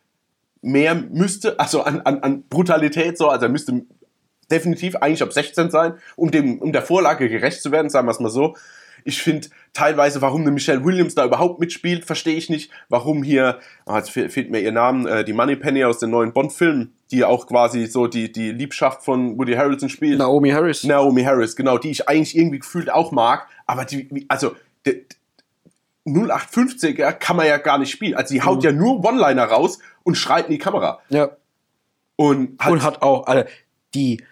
[0.61, 3.81] mehr müsste, also an, an, an Brutalität so, also er müsste
[4.51, 8.11] definitiv eigentlich ab 16 sein, um, dem, um der Vorlage gerecht zu werden, sagen wir
[8.11, 8.55] es mal so.
[9.03, 12.69] Ich finde teilweise, warum eine Michelle Williams da überhaupt mitspielt, verstehe ich nicht.
[12.89, 16.33] Warum hier, ah, jetzt fe- fehlt mir ihr Name, äh, die Moneypenny aus den neuen
[16.33, 20.17] Bond-Filmen, die auch quasi so die, die Liebschaft von Woody Harrelson spielt.
[20.17, 20.83] Naomi Harris.
[20.83, 24.95] Naomi Harris, genau, die ich eigentlich irgendwie gefühlt auch mag, aber die, also, der
[26.07, 28.15] 0850er kann man ja gar nicht spielen.
[28.15, 30.99] Also, die haut ja nur One-Liner raus und schreit in die Kamera.
[31.09, 31.31] Ja.
[32.15, 33.49] Und hat, Und hat auch, Alter,
[33.93, 34.23] die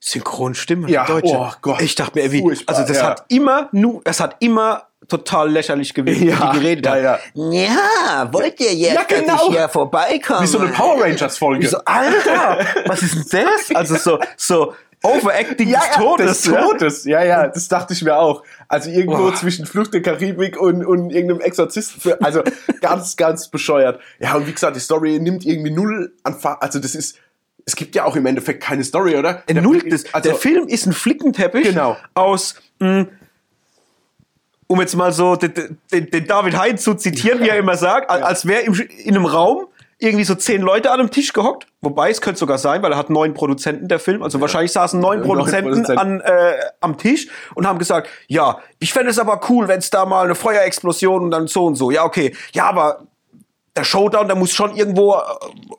[0.00, 1.36] Synchronstimme, Ja, die deutsche.
[1.36, 3.06] oh Gott, ich dachte mir, wie, also das ja.
[3.06, 7.02] hat immer, nu, es hat immer total lächerlich gewesen, Ja, wie die geredet ja, hat.
[7.34, 7.52] ja.
[7.52, 9.34] Ja, wollt ihr jetzt, Ja, genau.
[9.34, 10.42] dass ich hier vorbeikommen?
[10.42, 11.62] wie so eine Power Rangers-Folge.
[11.62, 13.74] Wie so, Alter, was ist denn das?
[13.76, 16.42] Also so, so Overacting des Todes.
[16.42, 17.04] des Todes.
[17.04, 18.42] Ja, ja, das dachte ich mir auch.
[18.68, 19.34] Also irgendwo Boah.
[19.34, 22.14] zwischen Flucht der Karibik und, und irgendeinem Exorzisten.
[22.22, 22.42] Also
[22.80, 24.00] ganz, ganz bescheuert.
[24.18, 27.18] Ja, und wie gesagt, die Story nimmt irgendwie null an Also das ist,
[27.66, 29.42] es gibt ja auch im Endeffekt keine Story, oder?
[29.46, 29.54] Ja.
[29.54, 31.98] Der- Null, das, also, der Film ist ein Flickenteppich Genau.
[32.14, 33.06] aus, mh,
[34.66, 38.10] um jetzt mal so den, den, den David Hein zu zitieren, wie er immer sagt,
[38.10, 38.74] al- als wäre im-
[39.04, 39.66] in einem Raum
[39.98, 41.66] irgendwie so zehn Leute an einem Tisch gehockt.
[41.80, 44.22] Wobei, es könnte sogar sein, weil er hat neun Produzenten, der Film.
[44.22, 45.98] Also wahrscheinlich saßen neun Produzenten Produzenten.
[45.98, 49.90] an, äh, am Tisch und haben gesagt, ja, ich fände es aber cool, wenn es
[49.90, 51.90] da mal eine Feuerexplosion und dann so und so.
[51.90, 52.34] Ja, okay.
[52.52, 53.06] Ja, aber
[53.76, 55.18] der Showdown, der muss schon irgendwo äh,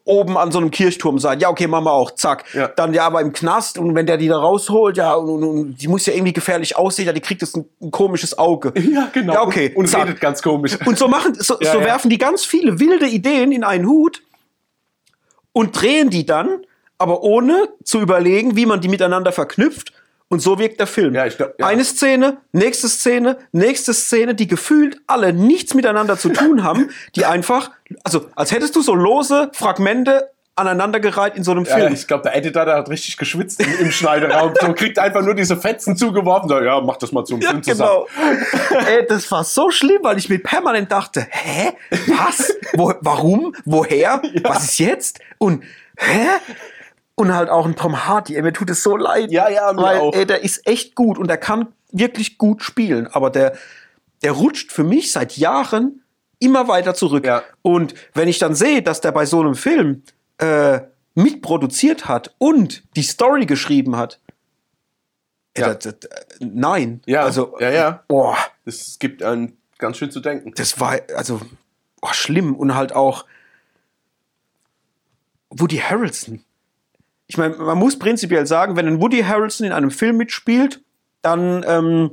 [0.03, 1.39] oben an so einem Kirchturm sein.
[1.39, 2.11] Ja, okay, machen wir auch.
[2.11, 2.43] Zack.
[2.53, 2.67] Ja.
[2.67, 5.81] Dann ja, aber im Knast und wenn der die da rausholt, ja, und, und, und
[5.81, 8.73] die muss ja irgendwie gefährlich aussehen, ja, die kriegt jetzt ein, ein komisches Auge.
[8.95, 9.33] Ja, genau.
[9.33, 9.73] Ja, okay.
[9.75, 10.77] Und, und redet ganz komisch.
[10.85, 11.85] Und so machen, so, Ja, so ja.
[11.85, 14.21] werfen die ganz viele wilde Ideen in einen Hut
[15.51, 16.61] und drehen die dann,
[16.97, 19.91] aber ohne zu überlegen, wie man die miteinander verknüpft.
[20.27, 21.13] Und so wirkt der Film.
[21.13, 21.65] Ja, glaub, ja.
[21.67, 27.25] Eine Szene, nächste Szene, nächste Szene, die gefühlt alle nichts miteinander zu tun haben, die
[27.25, 27.71] einfach,
[28.03, 31.93] also als hättest du so lose Fragmente aneinandergereiht in so einem Ja, Film.
[31.93, 34.53] ich glaube, der Editor, der hat richtig geschwitzt im, im Schneideraum.
[34.59, 36.47] So kriegt einfach nur diese Fetzen zugeworfen.
[36.47, 38.05] So, ja, mach das mal zum Ja, Film zusammen.
[38.69, 38.79] genau.
[38.87, 41.73] Ey, das war so schlimm, weil ich mir permanent dachte, hä?
[42.07, 42.55] Was?
[42.73, 43.53] Wo, warum?
[43.65, 44.21] Woher?
[44.43, 45.19] Was ist jetzt?
[45.39, 45.63] Und
[45.97, 46.27] hä?
[47.15, 48.35] Und halt auch ein Tom Hardy.
[48.35, 49.31] Ey, mir tut es so leid.
[49.31, 50.13] Ja, ja, mir weil, auch.
[50.13, 53.07] Ey, der ist echt gut und der kann wirklich gut spielen.
[53.07, 53.57] Aber der,
[54.21, 56.03] der rutscht für mich seit Jahren
[56.39, 57.25] immer weiter zurück.
[57.25, 57.43] Ja.
[57.61, 60.03] Und wenn ich dann sehe, dass der bei so einem Film
[60.39, 60.81] äh,
[61.13, 64.19] mitproduziert hat und die Story geschrieben hat,
[65.53, 65.73] ey, Ja.
[65.73, 66.09] das, das,
[66.41, 67.01] nein.
[67.05, 68.03] Ja, also, ja, ja.
[68.09, 70.51] Boah, Das gibt einen ganz schön zu denken.
[70.55, 71.39] das war also
[72.01, 73.23] oh, schlimm und halt auch
[75.49, 76.43] Woody Harrelson.
[77.27, 80.81] Ich meine, man muss prinzipiell sagen, wenn ein Woody Harrelson in einem Film mitspielt,
[81.21, 82.11] dann ähm,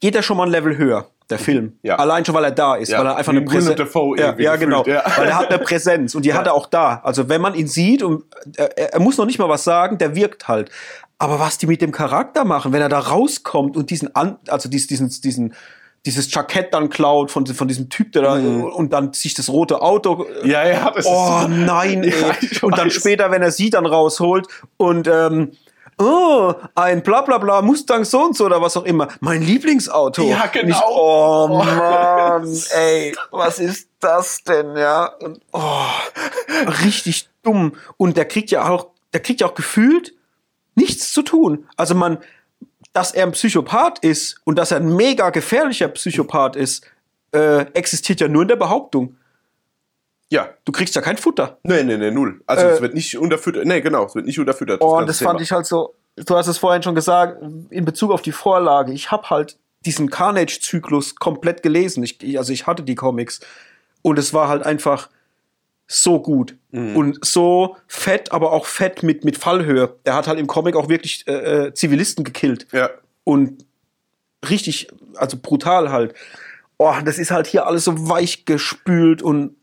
[0.00, 1.78] geht er schon mal ein Level höher, der Film.
[1.82, 1.96] Ja.
[1.96, 3.78] Allein schon, weil er da ist, Ja, weil er einfach wie eine Präsenz.
[4.16, 4.84] Ja, ja genau.
[4.84, 5.02] ja.
[5.16, 7.00] Weil er hat eine Präsenz und die hat er auch da.
[7.04, 8.24] Also wenn man ihn sieht und
[8.56, 10.70] er, er muss noch nicht mal was sagen, der wirkt halt.
[11.18, 14.68] Aber was die mit dem Charakter machen, wenn er da rauskommt und diesen, An also
[14.68, 15.54] dies- diesen, diesen,
[16.06, 19.82] dieses Jackett dann klaut von, von diesem Typ, der da und dann sich das rote
[19.82, 20.50] Auto Mhm.
[20.50, 21.48] Ja, ja, das Oh ist.
[21.48, 22.10] nein, ey.
[22.20, 25.52] Ja, und dann später, wenn er sie dann rausholt und ähm,
[25.98, 29.08] oh, ein bla bla bla Mustang so und so oder was auch immer.
[29.20, 30.22] Mein Lieblingsauto.
[30.22, 30.76] Ja, genau.
[30.76, 31.58] Ich, oh Oh.
[31.64, 35.06] Mann, ey, was ist das denn, ja?
[35.20, 35.84] Und, oh,
[36.84, 37.72] richtig dumm.
[37.96, 40.14] Und der kriegt ja auch, der kriegt ja auch gefühlt
[40.74, 41.66] nichts zu tun.
[41.76, 42.18] Also man,
[42.92, 46.84] dass er ein Psychopath ist und dass er ein mega gefährlicher Psychopath ist,
[47.32, 49.16] äh, existiert ja nur in der Behauptung.
[50.30, 50.50] Ja.
[50.64, 51.58] Du kriegst ja kein Futter.
[51.62, 52.40] Nee, nee, nee, null.
[52.46, 53.64] Also Äh, es wird nicht unterfüttert.
[53.66, 54.80] Nee, genau, es wird nicht unterfüttert.
[54.82, 58.10] Oh, und das fand ich halt so, du hast es vorhin schon gesagt, in Bezug
[58.10, 58.92] auf die Vorlage.
[58.92, 62.02] Ich habe halt diesen Carnage-Zyklus komplett gelesen.
[62.02, 63.40] Ich, also ich hatte die Comics.
[64.02, 65.08] Und es war halt einfach
[65.88, 66.56] so gut.
[66.70, 66.96] Mhm.
[66.96, 69.96] Und so fett, aber auch fett mit, mit Fallhöhe.
[70.04, 71.32] Der hat halt im Comic auch wirklich äh,
[71.66, 72.66] äh, Zivilisten gekillt.
[72.72, 72.90] Ja.
[73.24, 73.64] Und
[74.48, 76.14] richtig, also brutal halt.
[76.76, 79.56] Oh, das ist halt hier alles so weich gespült und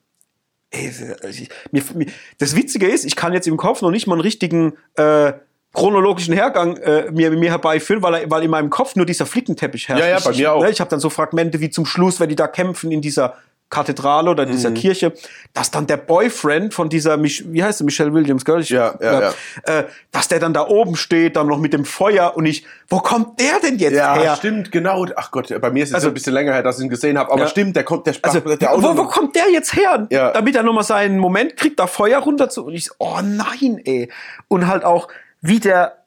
[0.71, 0.91] ey,
[1.29, 2.07] ich, mir, mir,
[2.39, 5.33] das Witzige ist, ich kann jetzt im Kopf noch nicht mal einen richtigen äh,
[5.73, 9.87] chronologischen Hergang äh, mir, mir herbeiführen, weil, er, weil in meinem Kopf nur dieser Flickenteppich
[9.87, 10.03] herrscht.
[10.03, 10.63] Ja, ja, ich, bei ich, mir auch.
[10.63, 13.35] Ne, ich habe dann so Fragmente wie zum Schluss, wenn die da kämpfen in dieser
[13.69, 14.75] Kathedrale oder dieser Mhm.
[14.75, 15.13] Kirche,
[15.53, 18.59] dass dann der Boyfriend von dieser, Mich wie heißt sie, Michelle Williams, gell?
[18.61, 19.33] Ich, Ja, ja, ja.
[19.63, 22.99] Äh, dass der dann da oben steht, dann noch mit dem Feuer und ich, wo
[22.99, 24.35] kommt der denn jetzt Ja, her?
[24.35, 25.05] stimmt, genau.
[25.15, 27.17] Ach Gott, bei mir ist es Also- ein bisschen länger her, dass ich ihn gesehen
[27.17, 27.31] habe.
[27.31, 27.47] Aber Ja.
[27.47, 30.07] stimmt, der kommt, der Also, sprach, der wo, wo kommt der jetzt her?
[30.11, 30.31] Ja.
[30.31, 32.65] Damit er nochmal seinen Moment kriegt, da Feuer runter zu.
[32.65, 34.11] Und ich oh nein, ey.
[34.47, 35.07] Und halt auch,
[35.41, 36.03] wie der,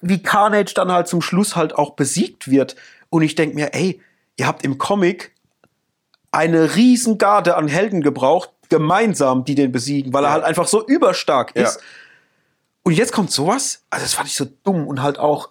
[0.00, 2.74] wie Carnage dann halt zum Schluss halt auch besiegt wird.
[3.10, 4.00] Und ich denk mir, ey,
[4.38, 5.32] ihr habt im Comic
[6.32, 10.32] eine Riesengarde an Helden gebraucht, gemeinsam, die den besiegen, weil er Ja.
[10.32, 11.64] halt einfach so überstark Ja.
[11.64, 11.80] ist.
[12.82, 15.50] Und jetzt kommt sowas, also das fand ich so dumm und halt auch,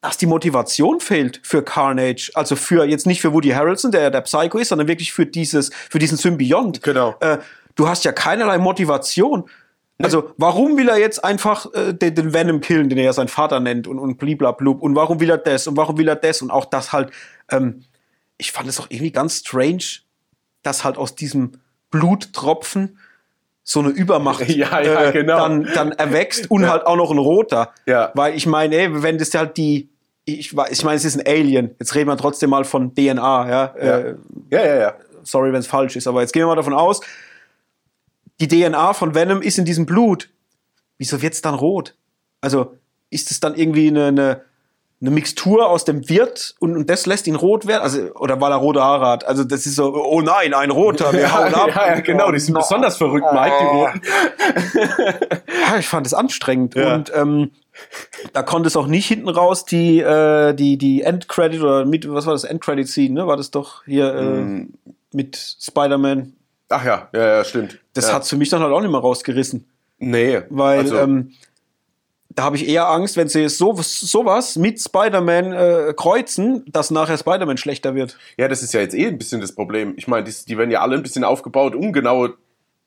[0.00, 4.10] dass die Motivation fehlt für Carnage, also für jetzt nicht für Woody Harrelson, der ja
[4.10, 6.82] der Psycho ist, sondern wirklich für dieses, für diesen Symbiont.
[6.82, 7.14] Genau.
[7.20, 7.38] Äh,
[7.74, 9.48] du hast ja keinerlei Motivation.
[10.02, 13.28] Also, warum will er jetzt einfach äh, den, den Venom killen, den er ja sein
[13.28, 14.82] Vater nennt und, und bliblablub?
[14.82, 15.68] Und warum will er das?
[15.68, 16.42] Und warum will er das?
[16.42, 17.10] Und auch das halt,
[17.50, 17.84] ähm,
[18.38, 19.84] ich fand es auch irgendwie ganz strange,
[20.62, 21.52] dass halt aus diesem
[21.90, 22.98] Bluttropfen
[23.62, 25.38] so eine Übermacht äh, Ja, ja, genau.
[25.38, 27.72] dann, dann erwächst und halt auch noch ein roter.
[27.86, 28.10] Ja.
[28.14, 29.88] Weil ich meine, ey, wenn das halt die,
[30.24, 31.74] ich, ich meine, es ist ein Alien.
[31.78, 33.48] Jetzt reden wir trotzdem mal von DNA, ja.
[33.48, 33.72] Ja.
[33.76, 34.16] Äh,
[34.50, 34.94] Ja, ja, ja.
[35.22, 37.00] sorry, wenn es falsch ist, aber jetzt gehen wir mal davon aus,
[38.40, 40.30] die DNA von Venom ist in diesem Blut.
[40.98, 41.94] Wieso wird's dann rot?
[42.40, 42.76] Also
[43.10, 44.40] ist es dann irgendwie eine, eine,
[45.04, 47.82] eine Mixtur aus dem Wirt und, und das lässt ihn rot werden?
[47.82, 49.24] Also, oder weil er rote Haare hat?
[49.26, 51.68] Also das ist so, oh nein, ein roter, wir Ja, hauen ab.
[51.74, 54.00] ja, ja, genau, die sind Oh, besonders verrückt, Mike, die Roten.
[55.70, 56.74] Ja, ich fand es anstrengend.
[56.74, 56.94] Ja.
[56.94, 57.50] Und ähm,
[58.32, 62.26] da konnte es auch nicht hinten raus die, äh, die, die Endcredit oder mit, was
[62.26, 63.26] war das, Endcredit-Scene, ne?
[63.26, 64.74] War das doch hier äh, Mm.
[65.12, 66.34] mit Spider-Man.
[66.68, 67.78] Ach ja, ja, ja, stimmt.
[67.94, 68.14] Das ja.
[68.14, 69.66] hat's für mich dann halt auch nicht mehr rausgerissen.
[69.98, 71.32] Nee, Weil also, ähm,
[72.34, 77.16] da habe ich eher Angst, wenn sie so, sowas mit Spider-Man äh, kreuzen, dass nachher
[77.16, 78.18] Spider-Man schlechter wird.
[78.36, 79.94] Ja, das ist ja jetzt eh ein bisschen das Problem.
[79.96, 82.28] Ich meine, die, die werden ja alle ein bisschen aufgebaut, um genau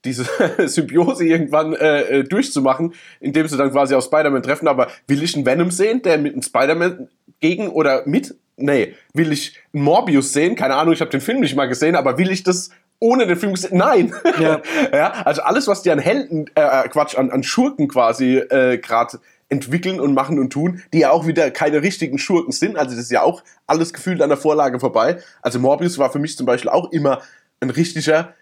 [0.04, 0.26] diese
[0.68, 4.68] Symbiose irgendwann äh, äh, durchzumachen, indem sie dann quasi auf Spider-Man treffen.
[4.68, 7.08] Aber will ich einen Venom sehen, der mit einem Spider-Man
[7.40, 8.36] gegen oder mit?
[8.58, 8.96] Nee.
[9.14, 10.56] Will ich einen Morbius sehen?
[10.56, 13.38] Keine Ahnung, ich habe den Film nicht mal gesehen, aber will ich das ohne den
[13.38, 13.78] Film gesehen?
[13.78, 14.14] Nein.
[14.40, 14.62] Ja.
[14.94, 18.78] ja also alles, was die an Helden, äh, äh, Quatsch, an, an Schurken quasi äh,
[18.78, 22.78] gerade entwickeln und machen und tun, die ja auch wieder keine richtigen Schurken sind.
[22.78, 25.20] Also das ist ja auch alles gefühlt an der Vorlage vorbei.
[25.42, 27.22] Also Morbius war für mich zum Beispiel auch immer
[27.60, 28.34] ein richtiger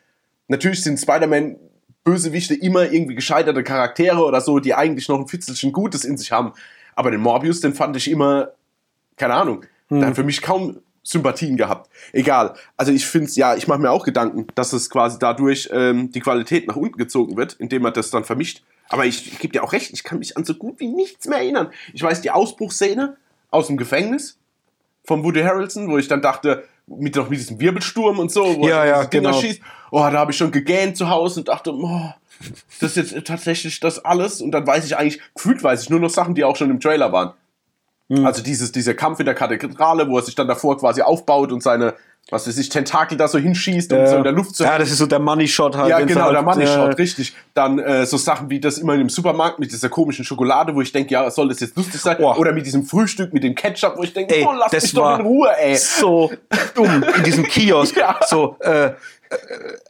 [0.48, 1.58] natürlich sind Spider-Man
[2.04, 6.32] Bösewichte immer irgendwie gescheiterte Charaktere oder so, die eigentlich noch ein Fitzelchen Gutes in sich
[6.32, 6.54] haben.
[6.96, 8.50] Aber den Morbius, den fand ich immer,
[9.18, 10.00] keine Ahnung, hm.
[10.00, 11.90] der hat für mich kaum Sympathien gehabt.
[12.14, 12.56] Egal.
[12.78, 16.12] Also ich finde es, ja, ich mache mir auch Gedanken, dass es quasi dadurch ähm,
[16.12, 18.64] die Qualität nach unten gezogen wird, indem man das dann vermischt.
[18.90, 21.28] Aber ich, ich gebe dir auch recht, ich kann mich an so gut wie nichts
[21.28, 21.72] mehr erinnern.
[21.94, 23.18] Ich weiß die Ausbruchsszene
[23.50, 24.38] aus dem Gefängnis
[25.04, 28.68] von Woody Harrelson, wo ich dann dachte, mit, noch mit diesem Wirbelsturm und so, wo
[28.68, 29.42] ja, er ja, Dinger genau.
[29.42, 29.62] schießt.
[29.92, 32.14] Oh, da habe ich schon gegähnt zu Hause und dachte, oh,
[32.80, 34.42] das ist jetzt tatsächlich das alles.
[34.42, 36.80] Und dann weiß ich eigentlich, gefühlt weiß ich nur noch Sachen, die auch schon im
[36.80, 37.34] Trailer waren.
[38.10, 38.26] Mhm.
[38.26, 41.64] Also dieses, dieser Kampf in der Kathedrale, wo er sich dann davor quasi aufbaut und
[41.64, 41.96] seine,
[42.32, 44.64] was weiß ich, Tentakel da so hinschießt und so in der Luft so.
[44.64, 45.90] Ja, das ist so der Money Shot halt.
[45.90, 47.36] Ja, genau, halt, der Money Shot, äh, richtig.
[47.54, 50.82] Dann äh, so Sachen wie das immer in dem Supermarkt mit dieser komischen Schokolade, wo
[50.82, 52.18] ich denke, ja, soll das jetzt lustig sein?
[52.20, 52.34] Oh.
[52.34, 55.26] Oder mit diesem Frühstück, mit dem Ketchup, wo ich denke, oh, lass mich doch in
[55.26, 55.76] Ruhe, ey.
[55.78, 56.32] So
[56.74, 57.96] dumm in diesem Kiosk.
[57.98, 58.20] ja.
[58.26, 58.92] So, äh,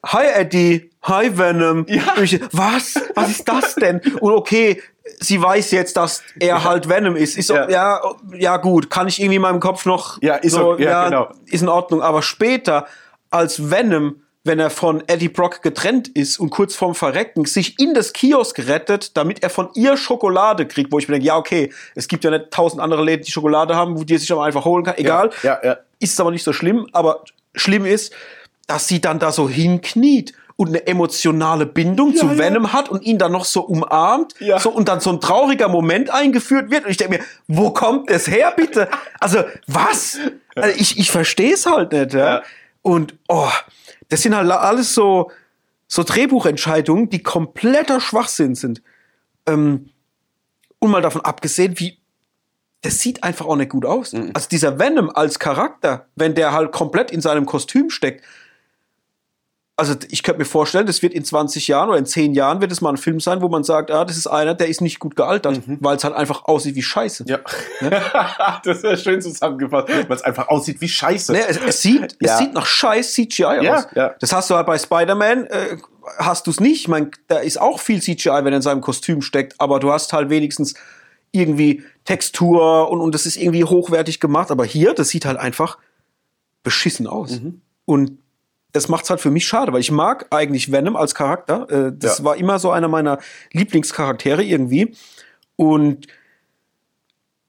[0.06, 1.86] Hi Eddie, hi Venom.
[1.90, 2.04] Ja.
[2.52, 3.00] Was?
[3.16, 4.00] Was ist das denn?
[4.20, 4.82] Und okay,
[5.20, 6.64] sie weiß jetzt, dass er ja.
[6.64, 7.38] halt Venom ist.
[7.38, 7.70] Ist ja.
[7.70, 8.02] ja.
[8.34, 10.84] ja gut, kann ich irgendwie in meinem Kopf noch ja, ist so, okay.
[10.84, 11.30] ja, ja, genau.
[11.46, 12.88] ist in Ordnung, aber später
[13.30, 17.96] als Venom wenn er von Eddie Brock getrennt ist und kurz vorm Verrecken sich in
[17.96, 21.74] das Kiosk rettet, damit er von ihr Schokolade kriegt, wo ich mir denke, ja, okay,
[21.96, 24.44] es gibt ja nicht tausend andere Läden, die Schokolade haben, wo die er sich aber
[24.44, 24.98] einfach holen kann.
[24.98, 25.32] Egal.
[25.42, 25.78] Ja, ja, ja.
[26.00, 27.24] Ist aber nicht so schlimm, aber
[27.56, 28.14] schlimm ist,
[28.68, 32.38] dass sie dann da so hinkniet und eine emotionale Bindung ja, zu ja.
[32.38, 34.60] Venom hat und ihn dann noch so umarmt ja.
[34.60, 38.10] so und dann so ein trauriger Moment eingeführt wird und ich denke mir, wo kommt
[38.10, 38.90] das her bitte?
[39.20, 40.18] Also was?
[40.56, 42.14] Also ich ich verstehe es halt nicht.
[42.14, 42.44] Ja?
[42.82, 43.50] Und oh,
[44.10, 45.32] das sind halt alles so
[45.88, 48.82] so Drehbuchentscheidungen, die kompletter Schwachsinn sind.
[49.46, 49.90] Ähm,
[50.80, 51.98] und mal davon abgesehen, wie
[52.82, 54.14] das sieht einfach auch nicht gut aus.
[54.14, 54.32] Mhm.
[54.34, 58.24] Also dieser Venom als Charakter, wenn der halt komplett in seinem Kostüm steckt,
[59.78, 62.72] also ich könnte mir vorstellen, das wird in 20 Jahren oder in 10 Jahren wird
[62.72, 65.00] es mal ein Film sein, wo man sagt, ah, das ist einer, der ist nicht
[65.00, 65.78] gut gealtert, mhm.
[65.82, 67.26] weil es halt einfach aussieht wie Scheiße.
[67.28, 67.40] Ja.
[67.82, 68.62] ja?
[68.64, 71.34] das ist schön zusammengefasst, weil es einfach aussieht wie Scheiße.
[71.34, 72.34] Nee, es, es, sieht, ja.
[72.34, 73.88] es sieht nach Scheiß CGI ja, aus.
[73.96, 74.16] Ja.
[74.20, 75.78] Das hast du halt bei Spider-Man, äh,
[76.20, 76.82] hast du es nicht.
[76.82, 79.92] Ich meine, da ist auch viel CGI, wenn er in seinem Kostüm steckt, aber du
[79.92, 80.76] hast halt wenigstens
[81.34, 84.52] irgendwie Textur und, und das ist irgendwie hochwertig gemacht.
[84.52, 85.78] Aber hier, das sieht halt einfach
[86.64, 87.42] beschissen aus.
[87.42, 87.62] Mhm.
[87.84, 88.18] Und
[88.76, 91.70] das macht's halt für mich schade, weil ich mag eigentlich Venom als Charakter.
[91.70, 92.26] Äh, das ja.
[92.26, 93.20] war immer so einer meiner
[93.54, 94.94] Lieblingscharaktere irgendwie.
[95.56, 96.08] Und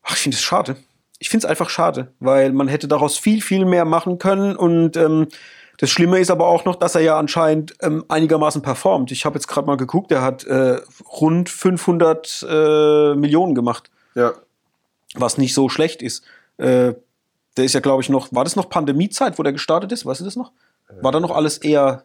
[0.04, 0.76] ach, ich finde es schade.
[1.18, 4.54] Ich finde es einfach schade, weil man hätte daraus viel, viel mehr machen können.
[4.54, 5.26] Und ähm,
[5.78, 9.10] das Schlimme ist aber auch noch, dass er ja anscheinend ähm, einigermaßen performt.
[9.10, 10.80] Ich habe jetzt gerade mal geguckt, er hat äh,
[11.20, 13.90] rund 500 äh, Millionen gemacht.
[14.14, 14.32] Ja.
[15.14, 16.22] Was nicht so schlecht ist.
[16.58, 16.94] Äh,
[17.56, 20.06] der ist ja, glaube ich, noch, war das noch Pandemiezeit, wo der gestartet ist?
[20.06, 20.52] Weißt du das noch?
[20.88, 22.04] War da noch alles eher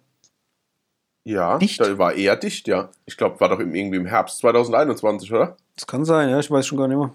[1.23, 1.79] ja, dicht?
[1.79, 2.89] da war eher dicht, ja.
[3.05, 5.55] Ich glaube, war doch irgendwie im Herbst 2021, oder?
[5.75, 7.13] Das kann sein, ja, ich weiß schon gar nicht mehr.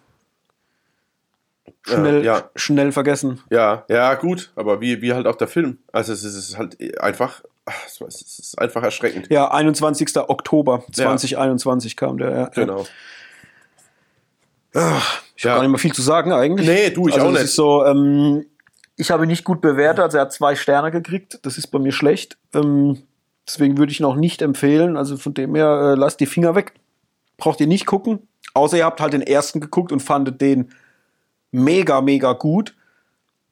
[1.82, 2.50] Schnell, ja, ja.
[2.54, 3.40] schnell vergessen.
[3.50, 5.78] Ja, ja, gut, aber wie, wie halt auch der Film.
[5.92, 7.42] Also es ist halt einfach,
[7.86, 9.28] es ist einfach erschreckend.
[9.30, 10.16] Ja, 21.
[10.16, 11.96] Oktober 2021 ja.
[11.96, 12.30] kam der.
[12.30, 12.46] Ja.
[12.48, 12.86] Genau.
[15.36, 16.66] Ich habe gar nicht mehr viel zu sagen eigentlich.
[16.66, 17.42] Nee, du, ich also, auch nicht.
[17.42, 18.46] Ist so, ähm,
[18.96, 21.38] ich habe ihn nicht gut bewertet, also er hat zwei Sterne gekriegt.
[21.42, 22.38] Das ist bei mir schlecht.
[22.54, 23.02] Ähm,
[23.46, 24.96] deswegen würde ich ihn auch nicht empfehlen.
[24.96, 26.72] Also von dem her, äh, lasst die Finger weg.
[27.36, 28.26] Braucht ihr nicht gucken.
[28.54, 30.70] Außer ihr habt halt den ersten geguckt und fandet den
[31.52, 32.74] mega, mega gut.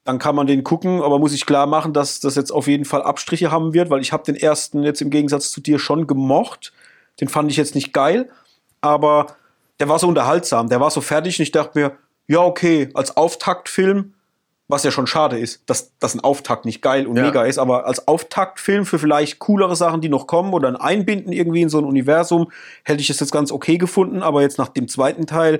[0.03, 2.85] Dann kann man den gucken, aber muss ich klar machen, dass das jetzt auf jeden
[2.85, 6.07] Fall Abstriche haben wird, weil ich habe den ersten jetzt im Gegensatz zu dir schon
[6.07, 6.73] gemocht.
[7.21, 8.29] Den fand ich jetzt nicht geil,
[8.81, 9.27] aber
[9.79, 13.17] der war so unterhaltsam, der war so fertig und ich dachte mir, ja, okay, als
[13.17, 14.14] Auftaktfilm
[14.67, 17.23] was ja schon schade ist, dass, dass ein Auftakt nicht geil und ja.
[17.23, 21.31] mega ist, aber als Auftaktfilm für vielleicht coolere Sachen, die noch kommen oder ein Einbinden
[21.31, 22.51] irgendwie in so ein Universum,
[22.83, 25.59] hätte ich es jetzt ganz okay gefunden, aber jetzt nach dem zweiten Teil,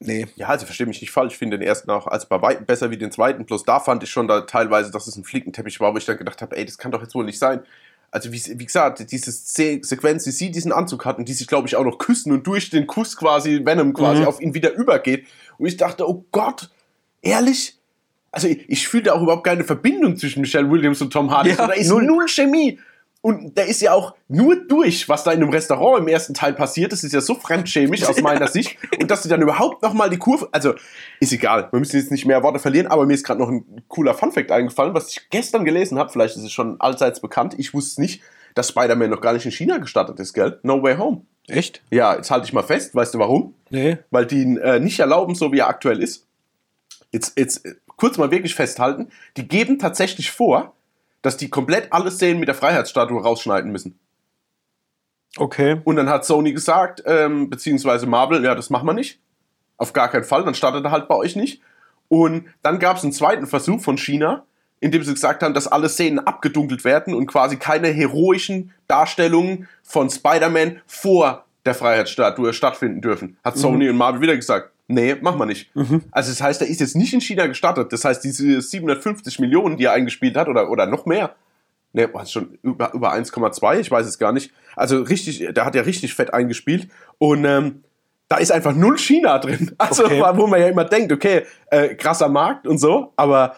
[0.00, 0.26] nee.
[0.36, 2.90] Ja, also verstehe mich nicht falsch, ich finde den ersten auch als bei weitem besser
[2.90, 5.94] wie den zweiten, bloß da fand ich schon da teilweise, dass es ein Flickenteppich war,
[5.94, 7.60] wo ich dann gedacht habe, ey, das kann doch jetzt wohl nicht sein.
[8.10, 11.66] also wie, wie gesagt, diese Se Sequenz, wie sie diesen Anzug hatten, die sich, glaube
[11.66, 14.28] ich, auch noch küssen und durch den Kuss quasi Venom quasi Mhm.
[14.28, 15.26] auf ihn wieder übergeht.
[15.58, 16.70] Und ich dachte, oh Gott,
[17.24, 17.78] ehrlich?
[18.30, 21.50] Also ich, ich fühle da auch überhaupt keine Verbindung zwischen Michelle Williams und Tom Hardy.
[21.50, 22.02] Ja, da ist null.
[22.04, 22.26] null.
[22.28, 22.78] Chemie.
[23.20, 26.52] Und da ist ja auch nur durch, was da in einem Restaurant im ersten Teil
[26.52, 26.92] passiert.
[26.92, 28.76] Das ist ja so fremdschämig aus meiner Sicht.
[29.00, 30.74] Und dass sie dann überhaupt noch mal die Kurve, also
[31.20, 33.82] ist egal, wir müssen jetzt nicht mehr Worte verlieren, aber mir ist gerade noch ein
[33.88, 36.12] cooler Funfact eingefallen, was ich gestern gelesen habe.
[36.12, 37.54] Vielleicht ist es schon allseits bekannt.
[37.56, 38.22] Ich wusste es nicht,
[38.54, 40.58] dass Spider-Man noch gar nicht in China gestartet ist, gell?
[40.62, 41.22] No Way Home.
[41.48, 41.80] Echt?
[41.90, 42.94] Ja, jetzt halte ich mal fest.
[42.94, 43.54] Weißt du warum?
[43.70, 43.96] Nee.
[44.10, 46.26] weil die ihn äh, nicht erlauben, so wie er aktuell ist.
[47.14, 50.74] Jetzt, jetzt äh, kurz mal wirklich festhalten, die geben tatsächlich vor,
[51.22, 53.98] dass die komplett alle Szenen mit der Freiheitsstatue rausschneiden müssen.
[55.36, 55.80] Okay.
[55.84, 59.20] Und dann hat Sony gesagt, ähm, beziehungsweise Marvel, ja, das machen wir nicht.
[59.76, 61.62] Auf gar keinen Fall, dann startet er halt bei euch nicht.
[62.08, 64.44] Und dann gab es einen zweiten Versuch von China,
[64.80, 69.68] in dem sie gesagt haben, dass alle Szenen abgedunkelt werden und quasi keine heroischen Darstellungen
[69.84, 73.38] von Spider-Man vor der Freiheitsstatue stattfinden dürfen.
[73.44, 75.70] Hat Sony und Marvel wieder gesagt, nee, machen wir nicht.
[76.10, 77.92] Also das heißt, er ist jetzt nicht in China gestartet.
[77.92, 81.34] Das heißt, diese 750 Millionen, die er eingespielt hat, oder, oder noch mehr,
[81.96, 84.50] Ne, war schon über, über 1,2, ich weiß es gar nicht.
[84.74, 86.88] Also richtig, der hat ja richtig fett eingespielt.
[87.18, 87.84] Und ähm,
[88.26, 89.70] da ist einfach null China drin.
[89.78, 90.20] Also, Okay.
[90.34, 93.54] wo man ja immer denkt, okay, äh, krasser Markt und so, aber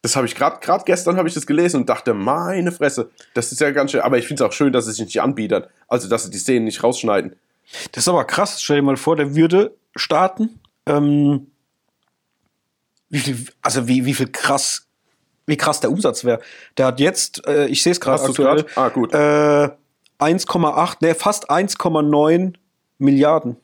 [0.00, 3.50] das habe ich gerade gerade gestern habe ich das gelesen und dachte, meine Fresse, das
[3.50, 4.02] ist ja ganz schön.
[4.02, 5.68] Aber ich finde es auch schön, dass es sich nicht anbietet.
[5.88, 7.34] Also, dass sie die Szenen nicht rausschneiden.
[7.90, 8.62] Das ist aber krass.
[8.62, 10.60] Stell dir mal vor, der würde starten.
[10.86, 11.48] Ähm,
[13.08, 14.88] wie viel, also wie, wie viel krass,
[15.46, 16.40] wie krass der Umsatz wäre.
[16.76, 18.78] Der hat jetzt, äh, ich sehe es gerade aktuell, grad?
[18.78, 19.12] Ah, gut.
[19.12, 19.70] äh,
[20.18, 22.54] 1,8, ne, fast 1,9
[22.98, 23.56] Milliarden.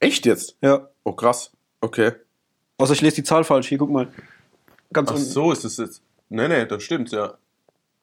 [0.00, 0.56] Echt jetzt?
[0.60, 0.88] Ja.
[1.04, 1.52] Oh, krass.
[1.80, 2.12] Okay.
[2.78, 3.68] Also ich lese die Zahl falsch.
[3.68, 4.08] Hier, guck mal.
[4.92, 5.26] Ganz Ach unten.
[5.26, 6.02] so ist es jetzt.
[6.28, 7.34] Nee, nee, das stimmt, ja.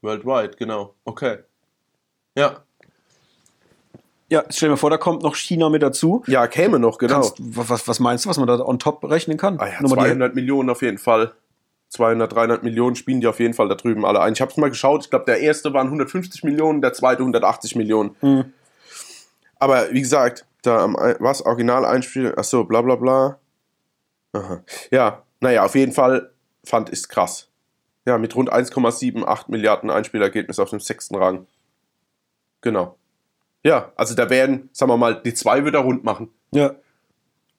[0.02, 0.96] Worldwide, genau.
[1.04, 1.40] Okay.
[2.36, 2.64] Ja.
[4.30, 6.24] Ja, stell dir mal vor, da kommt noch China mit dazu.
[6.28, 7.14] Ja, käme noch, genau.
[7.22, 9.58] Kannst, wa- was, was meinst du, was man da on top rechnen kann?
[9.60, 11.34] Ah ja, Nochmal die- 200 Millionen auf jeden Fall.
[11.90, 14.34] 200, 300 Millionen spielen die auf jeden Fall da drüben alle ein.
[14.34, 15.06] Ich habe es mal geschaut.
[15.06, 18.16] Ich glaube, der erste waren 150 Millionen, der zweite 180 Millionen.
[18.22, 18.52] Mhm.
[19.60, 20.86] Aber wie gesagt, da
[21.20, 23.40] was Original einspielen, ach so, bla bla bla.
[24.34, 24.62] Aha.
[24.92, 26.32] Ja, naja, auf jeden Fall
[26.66, 27.48] fand ich krass.
[28.06, 31.48] Ja, mit rund 1,78 Milliarden Einspielergebnis auf dem sechsten Rang.
[32.60, 32.97] Genau.
[33.68, 36.30] Ja, also da werden, sagen wir mal, die zwei wieder rund machen.
[36.52, 36.76] Ja.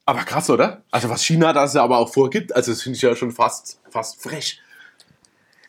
[0.06, 0.82] Aber krass, oder?
[0.90, 3.78] Also was China da ja aber auch vorgibt, also das finde ich ja schon fast,
[3.90, 4.58] fast frech.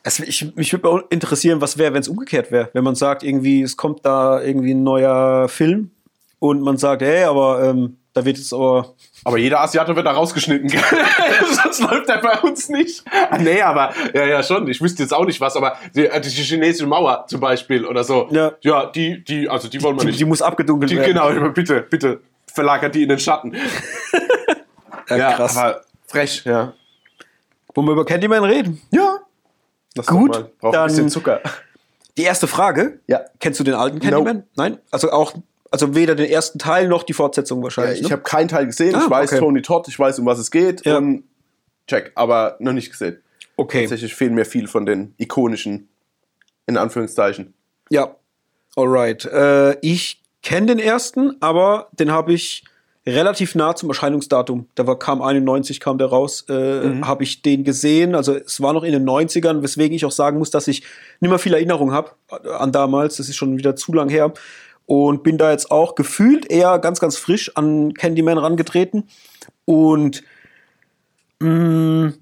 [0.01, 2.69] Es, ich, mich würde mal interessieren, was wäre, wenn es umgekehrt wäre.
[2.71, 5.91] Wenn man sagt, irgendwie, es kommt da irgendwie ein neuer Film
[6.39, 8.93] und man sagt, hey, aber ähm, da wird jetzt aber.
[9.23, 13.03] Aber jeder Asiate wird da rausgeschnitten, sonst läuft er bei uns nicht.
[13.29, 14.67] Ah, nee, aber, ja, ja, schon.
[14.67, 18.03] Ich wüsste jetzt auch nicht was, aber die, äh, die chinesische Mauer zum Beispiel oder
[18.03, 18.27] so.
[18.31, 18.53] Ja.
[18.61, 20.19] Ja, die, die, also die wollen wir Die, nicht.
[20.19, 21.13] die muss abgedunkelt Die, werden.
[21.13, 22.21] genau, bitte, bitte,
[22.53, 23.55] verlagert die in den Schatten.
[25.09, 25.57] Ja, krass.
[25.57, 26.73] aber frech, ja.
[27.73, 28.81] Wollen wir über Candyman reden?
[28.91, 29.17] Ja.
[29.95, 30.57] Lass doch Gut.
[30.59, 31.41] Braucht ein bisschen Zucker.
[32.17, 32.99] Die erste Frage.
[33.07, 33.21] Ja.
[33.39, 34.43] Kennst du den alten Candyman?
[34.55, 34.77] Nein?
[34.91, 35.33] Also auch,
[35.71, 38.01] also weder den ersten Teil noch die Fortsetzung Ja, wahrscheinlich.
[38.01, 38.11] ich ne?
[38.13, 38.95] habe keinen Teil gesehen.
[38.95, 39.39] Ah, ich weiß okay.
[39.39, 40.85] Tony Todd, ich weiß, um was es geht.
[40.85, 40.97] Ja.
[40.97, 41.23] Und
[41.87, 43.17] check, aber noch nicht gesehen.
[43.57, 43.81] okay.
[43.81, 45.89] Tatsächlich fehlen mir viel von den ikonischen,
[46.67, 47.53] in Anführungszeichen.
[47.89, 48.15] Ja.
[48.75, 49.25] Alright.
[49.25, 52.63] Äh, ich kenne den ersten, aber den habe ich
[53.05, 54.67] relativ nah zum Erscheinungsdatum.
[54.75, 57.07] Da war, kam 91, kam der raus, äh, Mhm.
[57.07, 58.13] habe ich den gesehen.
[58.13, 60.83] Also es war noch in den 90ern, weswegen ich auch sagen muss, dass ich
[61.19, 62.11] nicht mehr viel Erinnerung habe
[62.59, 63.17] an damals.
[63.17, 64.31] Das ist schon wieder zu lang her.
[64.89, 69.07] Und bin da jetzt auch gefühlt eher ganz, ganz frisch an Candyman rangetreten.
[69.65, 70.23] Und
[71.37, 72.13] mh,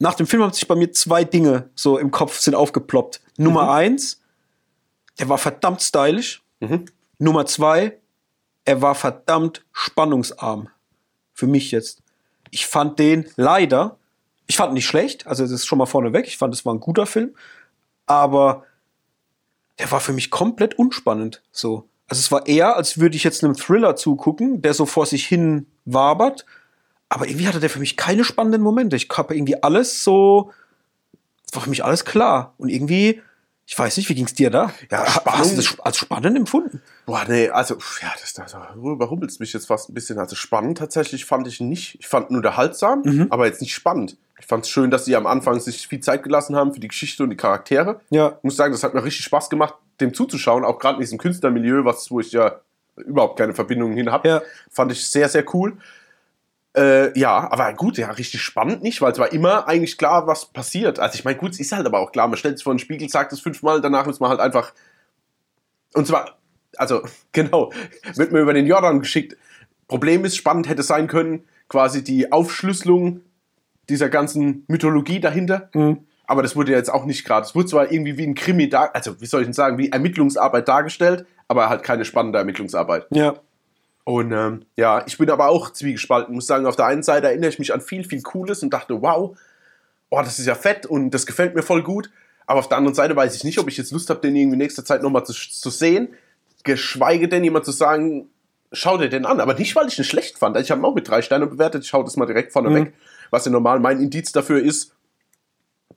[0.00, 3.20] nach dem Film haben sich bei mir zwei Dinge so im Kopf sind aufgeploppt.
[3.38, 4.20] Nummer eins,
[5.20, 6.42] der war verdammt stylisch.
[6.58, 6.86] Mhm.
[7.20, 7.96] Nummer zwei,
[8.64, 10.68] er war verdammt spannungsarm.
[11.32, 12.02] Für mich jetzt.
[12.50, 13.98] Ich fand den leider,
[14.48, 16.74] ich fand ihn nicht schlecht, also das ist schon mal vorneweg, ich fand es war
[16.74, 17.36] ein guter Film,
[18.06, 18.64] aber
[19.80, 21.42] der war für mich komplett unspannend.
[21.50, 21.88] So.
[22.06, 25.26] Also es war eher, als würde ich jetzt einem Thriller zugucken, der so vor sich
[25.26, 26.44] hin wabert,
[27.08, 28.94] aber irgendwie hatte der für mich keine spannenden Momente.
[28.94, 30.52] Ich habe irgendwie alles so,
[31.46, 32.54] es war für mich alles klar.
[32.58, 33.22] Und irgendwie,
[33.72, 34.72] ich weiß nicht, wie ging es dir da?
[34.90, 36.82] Ja, Spannung- Hast du das als spannend empfunden?
[37.06, 40.18] Boah, nee, also, ja, das, das überrumpelt mich jetzt fast ein bisschen.
[40.18, 41.96] Also spannend tatsächlich fand ich nicht.
[42.00, 43.26] Ich fand ihn unterhaltsam, Mhm.
[43.30, 44.16] aber jetzt nicht spannend.
[44.40, 46.88] Ich fand es schön, dass sie am Anfang sich viel Zeit gelassen haben für die
[46.88, 48.00] Geschichte und die Charaktere.
[48.10, 48.34] Ja.
[48.38, 51.18] Ich muss sagen, das hat mir richtig Spaß gemacht, dem zuzuschauen, auch gerade in diesem
[51.18, 52.60] Künstlermilieu, was, wo ich ja
[52.96, 54.28] überhaupt keine Verbindungen hin habe.
[54.28, 54.42] Ja.
[54.68, 55.76] Fand ich sehr, sehr cool.
[56.76, 60.46] Äh, ja, aber gut, ja, richtig spannend nicht, weil es war immer eigentlich klar, was
[60.46, 61.00] passiert.
[61.00, 62.78] Also ich meine, gut, es ist halt aber auch klar, man stellt sich vor den
[62.78, 64.72] Spiegel, sagt es fünfmal, danach ist man halt einfach.
[65.94, 66.38] Und zwar,
[66.76, 67.02] also,
[67.32, 67.72] genau,
[68.14, 69.36] wird mir über den Jordan geschickt.
[69.88, 73.22] Problem ist, spannend hätte sein können, quasi die Aufschlüsselung
[73.88, 75.70] dieser ganzen Mythologie dahinter.
[75.74, 76.06] Mhm.
[76.26, 77.44] Aber das wurde jetzt auch nicht gerade.
[77.44, 79.90] Es wurde zwar irgendwie wie ein Krimi da, also wie soll ich denn sagen, wie
[79.90, 83.08] Ermittlungsarbeit dargestellt, aber halt keine spannende Ermittlungsarbeit.
[83.10, 83.34] Ja.
[84.10, 86.34] Und ähm, ja, ich bin aber auch zwiegespalten.
[86.34, 89.00] Muss sagen, auf der einen Seite erinnere ich mich an viel, viel Cooles und dachte,
[89.02, 89.38] wow,
[90.08, 92.10] oh, das ist ja fett und das gefällt mir voll gut.
[92.46, 94.54] Aber auf der anderen Seite weiß ich nicht, ob ich jetzt Lust habe, den irgendwie
[94.54, 96.08] in nächster Zeit nochmal zu, zu sehen.
[96.64, 98.28] Geschweige denn jemand zu sagen,
[98.72, 99.38] schau dir den an.
[99.38, 100.56] Aber nicht, weil ich ihn schlecht fand.
[100.56, 101.84] Also ich habe ihn auch mit drei Sternen bewertet.
[101.84, 102.74] Ich schaue das mal direkt vorne Mhm.
[102.74, 102.94] weg.
[103.30, 104.92] Was ja normal mein Indiz dafür ist,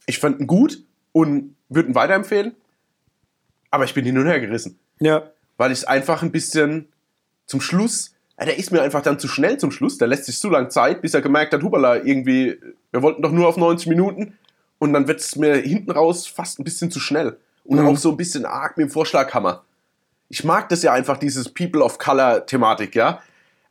[0.05, 0.84] ich fand ihn gut
[1.14, 2.55] und würde ihn weiterempfehlen.
[3.72, 5.32] Aber ich bin hin und her gerissen Ja.
[5.57, 6.89] weil ich es einfach ein bisschen
[7.46, 10.39] zum Schluss, ja, der ist mir einfach dann zu schnell zum Schluss, der lässt sich
[10.39, 12.60] zu lang Zeit, bis er gemerkt hat, hubala, irgendwie,
[12.91, 14.38] wir wollten doch nur auf 90 Minuten
[14.80, 17.88] und dann wird es mir hinten raus fast ein bisschen zu schnell und Mhm.
[17.88, 19.64] auch so ein bisschen arg mit dem Vorschlaghammer.
[20.30, 23.22] Ich mag das ja einfach, dieses People of Color Thematik, ja,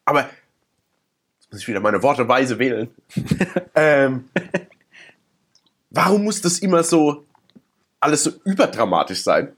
[0.04, 0.20] aber
[1.40, 2.88] jetzt muss ich wieder meine Worte weise wählen.
[3.74, 4.28] ähm,
[5.90, 7.24] warum muss das immer so
[8.00, 9.52] alles so überdramatisch sein?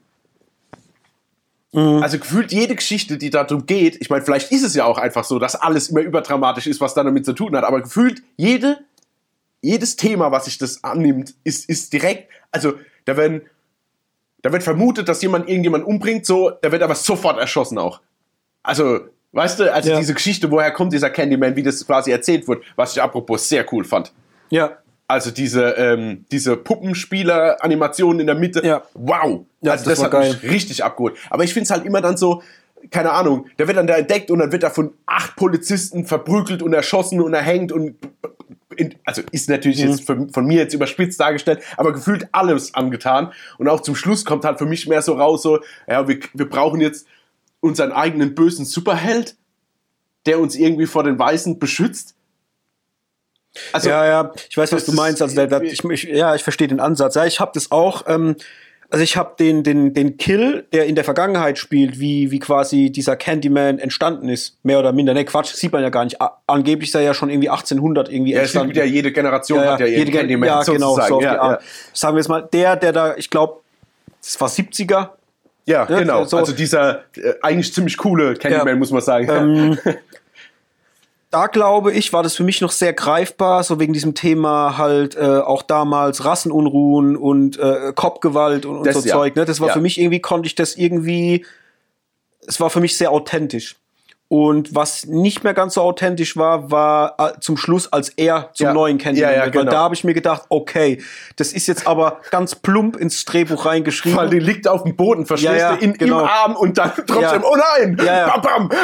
[1.75, 5.23] Also gefühlt jede Geschichte, die darum geht, ich meine, vielleicht ist es ja auch einfach
[5.25, 8.79] so, dass alles immer überdramatisch ist, was dann damit zu tun hat, aber gefühlt jede,
[9.61, 12.73] jedes Thema, was sich das annimmt, ist, ist direkt, also
[13.05, 13.41] da werden,
[14.41, 17.99] da wird vermutet, dass jemand irgendjemand umbringt, so, da wird aber sofort erschossen auch.
[18.63, 18.99] Also,
[19.33, 19.99] weißt du, also Ja.
[19.99, 23.65] diese Geschichte, woher kommt dieser Candyman, wie das quasi erzählt wird, was ich apropos sehr
[23.73, 24.13] cool fand.
[24.49, 24.77] Ja.
[25.07, 28.65] Also diese, ähm, diese Puppenspieler-Animation in der Mitte.
[28.65, 28.83] Ja.
[28.93, 29.45] Wow.
[29.61, 30.51] Ja, also das das, hat mich geil.
[30.51, 31.15] richtig abgeholt.
[31.29, 32.41] Aber ich finde es halt immer dann so,
[32.91, 36.61] keine Ahnung, der wird dann da entdeckt und dann wird er von acht Polizisten verprügelt
[36.61, 37.95] und erschossen und erhängt und
[38.77, 39.91] in, also ist natürlich Mhm.
[39.91, 43.31] jetzt von, von mir jetzt überspitzt dargestellt, aber gefühlt alles angetan.
[43.57, 46.49] Und auch zum Schluss kommt halt für mich mehr so raus, so, ja, wir, wir
[46.49, 47.07] brauchen jetzt
[47.61, 49.35] unseren eigenen bösen Superheld,
[50.25, 52.14] der uns irgendwie vor den Weißen beschützt.
[53.73, 55.21] Also, ja, ja, ich weiß, was du meinst.
[55.21, 57.15] Also, der, der, ich, ich, ja, ich verstehe den Ansatz.
[57.15, 58.03] Ja, ich habe das auch.
[58.07, 58.35] Ähm,
[58.91, 62.91] also, ich habe den, den, den Kill, der in der Vergangenheit spielt, wie, wie quasi
[62.91, 65.13] dieser Candyman entstanden ist, mehr oder minder.
[65.13, 66.21] Ne, Quatsch, sieht man ja gar nicht.
[66.21, 68.75] A angeblich ist er ja schon irgendwie 1800 irgendwie ja, entstanden.
[68.75, 71.59] ja jede Generation hat ja ihren jede Gen- Candyman ja, genau, so ja.
[71.93, 73.61] Sagen wir es mal, der, der da, ich glaube,
[74.21, 74.89] das war 70er.
[74.91, 75.09] ja.
[75.65, 76.23] ja, Ja, genau.
[76.25, 78.75] so- also dieser äh, eigentlich ziemlich coole Candyman, Ja.
[78.75, 79.27] muss man sagen.
[79.29, 79.95] Ähm,
[81.35, 85.15] da glaube ich, war das für mich noch sehr greifbar, so wegen diesem Thema halt
[85.17, 89.15] äh, auch damals Rassenunruhen und äh, Kopfgewalt und, und Das so ja.
[89.15, 89.35] Zeug.
[89.35, 89.43] Ne?
[89.43, 89.73] Das war Ja.
[89.73, 91.45] für mich irgendwie, konnte ich das irgendwie,
[92.47, 93.75] es war für mich sehr authentisch.
[94.27, 98.65] Und was nicht mehr ganz so authentisch war, war äh, zum Schluss, als er zum
[98.67, 98.73] Ja.
[98.73, 99.55] neuen Candyman Ja, ja, wird.
[99.55, 99.71] Weil genau.
[99.71, 101.01] da habe ich mir gedacht, okay,
[101.35, 104.17] das ist jetzt aber ganz plump ins Drehbuch reingeschrieben.
[104.17, 106.21] Weil die liegt auf dem Boden, verstehst Ja, ja, du, in, genau.
[106.21, 108.37] im Arm und dann trotzdem, oh nein, Ja, ja.
[108.37, 108.79] bam, bam.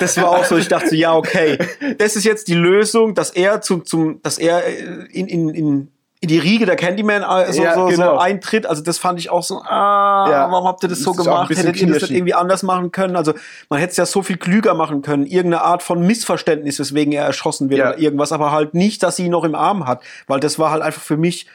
[0.00, 1.58] Das war auch so, ich dachte, so, ja, okay,
[1.98, 5.92] das ist jetzt die Lösung, dass er zum, zum, dass er äh, in, in, in,
[6.22, 8.12] in die Riege der Candyman äh, so, Ja, so, genau.
[8.14, 8.66] so eintritt.
[8.66, 10.50] Also das fand ich auch so, ah, Ja.
[10.52, 11.48] warum habt ihr das so Das ein gemacht?
[11.50, 13.16] Hättet ihr das nicht irgendwie anders machen können?
[13.16, 13.32] Also
[13.70, 15.24] man hätte es ja so viel klüger machen können.
[15.24, 17.88] Irgendeine Art von Missverständnis, weswegen er erschossen wird Ja.
[17.90, 20.02] oder irgendwas, aber halt nicht, dass sie ihn noch im Arm hat.
[20.26, 21.46] Weil das war halt einfach für mich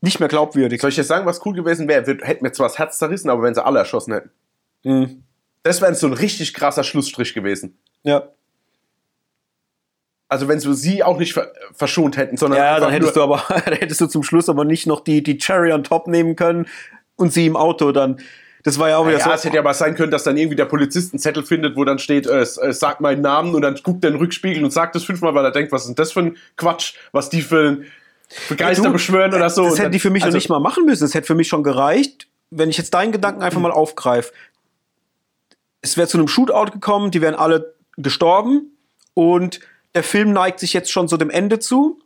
[0.00, 0.80] nicht mehr glaubwürdig.
[0.80, 2.04] Soll ich jetzt sagen, was cool gewesen wäre?
[2.22, 4.30] Hätten mir zwar das Herz zerrissen, aber wenn sie alle erschossen hätten.
[4.84, 5.24] Mhm.
[5.62, 7.76] Das wäre so ein richtig krasser Schlussstrich gewesen.
[8.02, 8.28] Ja.
[10.30, 13.42] Also wenn sie sie auch nicht ver verschont hätten, sondern Ja, dann hättest du aber,
[13.64, 16.66] dann hättest du zum Schluss aber nicht noch die, die Cherry on top nehmen können
[17.16, 18.20] und sie im Auto dann.
[18.64, 19.30] Das war ja auch wieder Ja, so.
[19.30, 21.84] es hätte ja aber sein können, dass dann irgendwie der Polizist einen Zettel findet, wo
[21.84, 24.70] dann steht, äh, äh, sag meinen Namen und dann guckt er in den Rückspiegel und
[24.72, 27.40] sagt das fünfmal, weil er denkt, was ist denn das für ein Quatsch, was die
[27.40, 27.78] für,
[28.28, 29.62] für Geister Du, beschwören oder so.
[29.64, 31.04] Das hätten dann- die für mich also, noch nicht mal machen müssen.
[31.04, 34.32] Es hätte für mich schon gereicht, wenn ich jetzt deinen Gedanken einfach mal aufgreife.
[35.80, 38.72] Es wäre zu einem Shootout gekommen, die wären alle gestorben
[39.14, 39.60] und
[39.98, 41.98] der Film neigt sich jetzt schon so dem Ende zu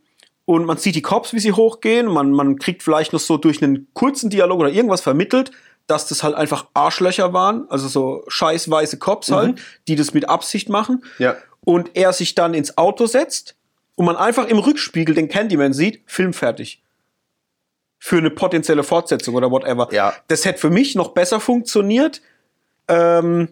[0.45, 2.07] und man sieht die Cops, wie sie hochgehen.
[2.07, 5.51] Man, man kriegt vielleicht noch so durch einen kurzen Dialog oder irgendwas vermittelt,
[5.85, 10.27] dass das halt einfach Arschlöcher waren, also so scheiß weiße Cops halt, die das mit
[10.27, 11.03] Absicht machen.
[11.19, 11.35] Ja.
[11.63, 13.53] Und er sich dann ins Auto setzt
[13.93, 16.81] und man einfach im Rückspiegel den Candyman sieht, Film fertig.
[17.99, 19.87] Für eine potenzielle Fortsetzung oder whatever.
[19.91, 20.15] Ja.
[20.29, 22.23] Das hätte für mich noch besser funktioniert,
[22.87, 23.49] ähm,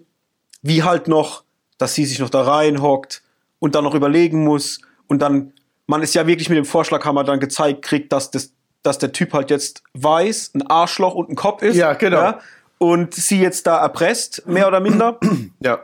[0.63, 1.43] wie halt noch,
[1.77, 3.21] dass sie sich noch da reinhockt
[3.61, 5.53] und dann noch überlegen muss und dann,
[5.87, 8.53] man ist ja wirklich mit dem Vorschlaghammer dann gezeigt kriegt, dass das,
[8.83, 11.75] dass der Typ halt jetzt weiß, ein Arschloch und ein Kopf ist.
[11.77, 12.33] Ja, genau.
[12.79, 15.17] und sie jetzt da erpresst, mehr oder minder.
[15.63, 15.79] Ja.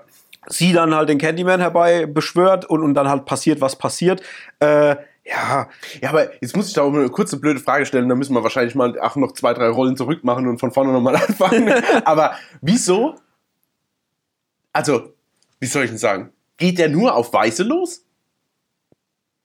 [0.48, 4.22] sie dann halt den Candyman herbei beschwört und, und dann halt passiert, was passiert.
[4.60, 5.68] Äh, ja,
[6.02, 8.08] Ja, aber jetzt muss ich da auch eine kurze blöde Frage stellen.
[8.10, 10.94] Da müssen wir wahrscheinlich mal ach, noch zwei, drei Rollen zurück machen und von vorne
[10.94, 11.72] nochmal anfangen.
[12.06, 13.16] aber wieso?
[14.74, 15.14] Also,
[15.60, 16.32] wie soll ich denn sagen?
[16.58, 18.04] Geht der nur auf Weiße los?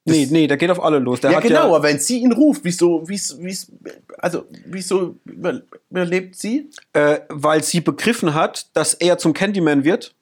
[0.04, 1.20] nee, nee, der geht auf alle los.
[1.20, 3.72] Der ja, genau, ja, aber wenn sie ihn ruft, wieso, wieso, wieso
[4.18, 6.70] also, wieso über- überlebt sie?
[6.92, 10.14] äh, weil sie begriffen hat, dass er zum Candyman wird.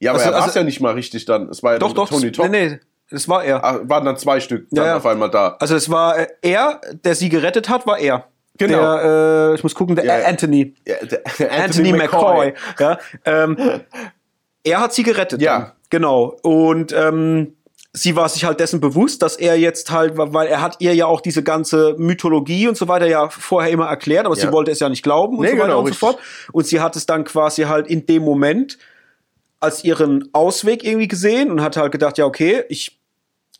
[0.00, 1.48] Ja, aber Also- er war es also- ja nicht mal richtig dann.
[1.48, 2.50] Es war ja Doch, doch, Tony Todd.
[2.50, 2.80] nee, nee,
[3.10, 3.62] das war er.
[3.64, 5.56] Ah, Waren dann zwei Stück dann Ja, auf einmal da.
[5.60, 8.26] Also es war äh, er, der sie gerettet hat, war er.
[8.58, 8.78] Genau.
[8.78, 10.26] Der, äh, ich muss gucken, der.
[10.26, 10.74] Anthony.
[10.84, 11.22] Der, der
[11.64, 12.54] Anthony, McCoy.
[12.80, 13.56] Ja, ähm,
[14.64, 15.42] er hat sie gerettet.
[15.42, 15.58] Ja.
[15.58, 15.72] Dann.
[15.90, 16.36] Genau.
[16.42, 17.54] Und ähm,
[17.92, 21.06] sie war sich halt dessen bewusst, dass er jetzt halt, weil er hat ihr ja
[21.06, 24.52] auch diese ganze Mythologie und so weiter ja vorher immer erklärt, aber sie Ja.
[24.52, 26.18] wollte es ja nicht glauben und Nee, so weiter genau, und so fort.
[26.52, 28.78] Und sie hat es dann quasi halt in dem Moment
[29.60, 32.98] als ihren Ausweg irgendwie gesehen und hat halt gedacht, ja, okay, ich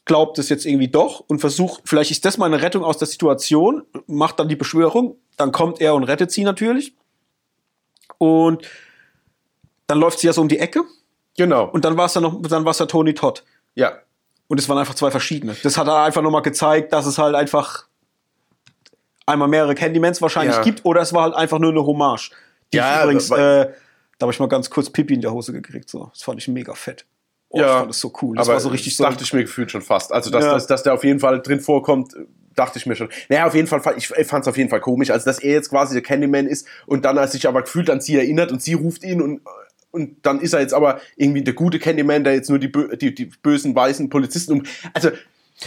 [0.05, 3.07] glaubt es jetzt irgendwie doch und versucht, vielleicht ist das mal eine Rettung aus der
[3.07, 6.95] Situation, macht dann die Beschwörung, dann kommt er und rettet sie natürlich.
[8.19, 8.67] Und
[9.93, 10.83] dann läuft sie ja so um die Ecke
[11.37, 11.69] Genau.
[11.69, 13.45] und dann war es dann noch, dann war es ja Tony Todd.
[13.75, 13.93] ja.
[14.49, 15.57] Und es waren einfach zwei verschiedene.
[15.63, 17.87] Das hat er einfach nochmal gezeigt, dass es halt einfach
[19.25, 20.63] einmal mehrere Candymans wahrscheinlich Ja.
[20.63, 22.33] gibt oder es war halt einfach nur eine Hommage.
[22.73, 23.71] Die Ja, übrigens, äh,
[24.19, 25.89] da habe ich mal ganz kurz Pipi in der Hose gekriegt.
[25.89, 26.11] So.
[26.13, 27.07] Das fand ich mega fett.
[27.49, 28.37] Oh, Ja, ich fand das so cool.
[28.37, 29.05] Das aber war so richtig so.
[29.05, 30.13] dachte ich mir gefühlt schon fast.
[30.13, 30.53] Also, dass, Ja.
[30.53, 32.15] dass, dass der auf jeden Fall drin vorkommt,
[32.55, 33.09] dachte ich mir schon.
[33.31, 35.71] Naja, auf jeden Fall, ich fand es auf jeden Fall komisch, also dass er jetzt
[35.71, 38.75] quasi der Candyman ist und dann als sich aber gefühlt an sie erinnert und sie
[38.75, 39.41] ruft ihn und
[39.93, 43.15] und dann ist er jetzt aber irgendwie der gute Candyman, der jetzt nur die, die,
[43.15, 44.63] die bösen weißen Polizisten um.
[44.93, 45.11] Also,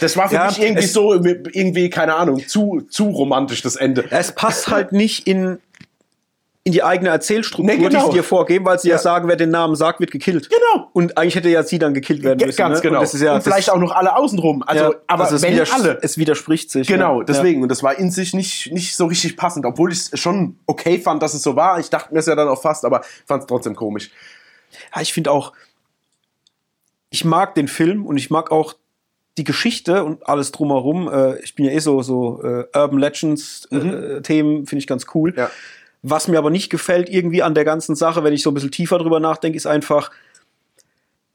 [0.01, 4.03] das war für Ja, mich irgendwie so, irgendwie, keine Ahnung, zu, zu romantisch, das Ende.
[4.09, 5.59] es passt halt nicht in,
[6.67, 7.99] in die eigene Erzählstruktur, Nee, genau.
[7.99, 8.95] die sie dir vorgeben, weil sie ja.
[8.95, 8.99] Ja.
[8.99, 10.49] sagen, wer den Namen sagt, wird gekillt.
[10.49, 10.89] Genau.
[10.93, 12.57] Und eigentlich hätte ja sie dann gekillt werden müssen.
[12.57, 12.89] Ganz ne?
[12.89, 13.01] genau.
[13.01, 14.63] Und, ja, und vielleicht auch noch alle außenrum.
[14.63, 15.99] Also, ja, aber also es, wenn alle.
[16.01, 16.87] es widerspricht sich.
[16.87, 17.61] Genau, deswegen.
[17.61, 20.97] Und das war in sich nicht, nicht so richtig passend, obwohl ich es schon okay
[20.97, 21.79] fand, dass es so war.
[21.79, 24.09] Ich dachte mir es ja dann auch fast, aber fand es trotzdem komisch.
[24.95, 25.53] Ja, ich finde auch,
[27.11, 28.73] ich mag den Film und ich mag auch
[29.37, 31.13] die Geschichte und alles drumherum.
[31.13, 35.05] Äh, ich bin ja eh so, so äh, Urban Legends äh, Themen, finde ich ganz
[35.13, 35.31] cool.
[35.37, 35.51] Ja.
[36.07, 38.69] Was mir aber nicht gefällt irgendwie an der ganzen Sache, wenn ich so ein bisschen
[38.69, 40.11] tiefer drüber nachdenke, ist einfach,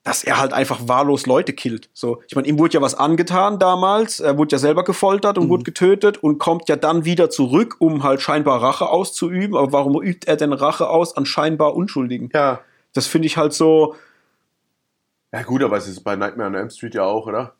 [0.04, 1.90] dass er halt einfach wahllos Leute killt.
[1.92, 5.48] So, ich meine, ihm wurde ja was angetan damals, er wurde ja selber gefoltert und
[5.48, 9.56] wurde getötet und kommt ja dann wieder zurück, um halt scheinbar Rache auszuüben.
[9.56, 12.30] Aber warum übt er denn Rache aus an scheinbar Unschuldigen?
[12.32, 12.60] Ja.
[12.92, 13.96] Das finde ich halt so,
[15.32, 17.54] Ja, gut, aber es ist bei Nightmare on Elm Street ja auch, oder?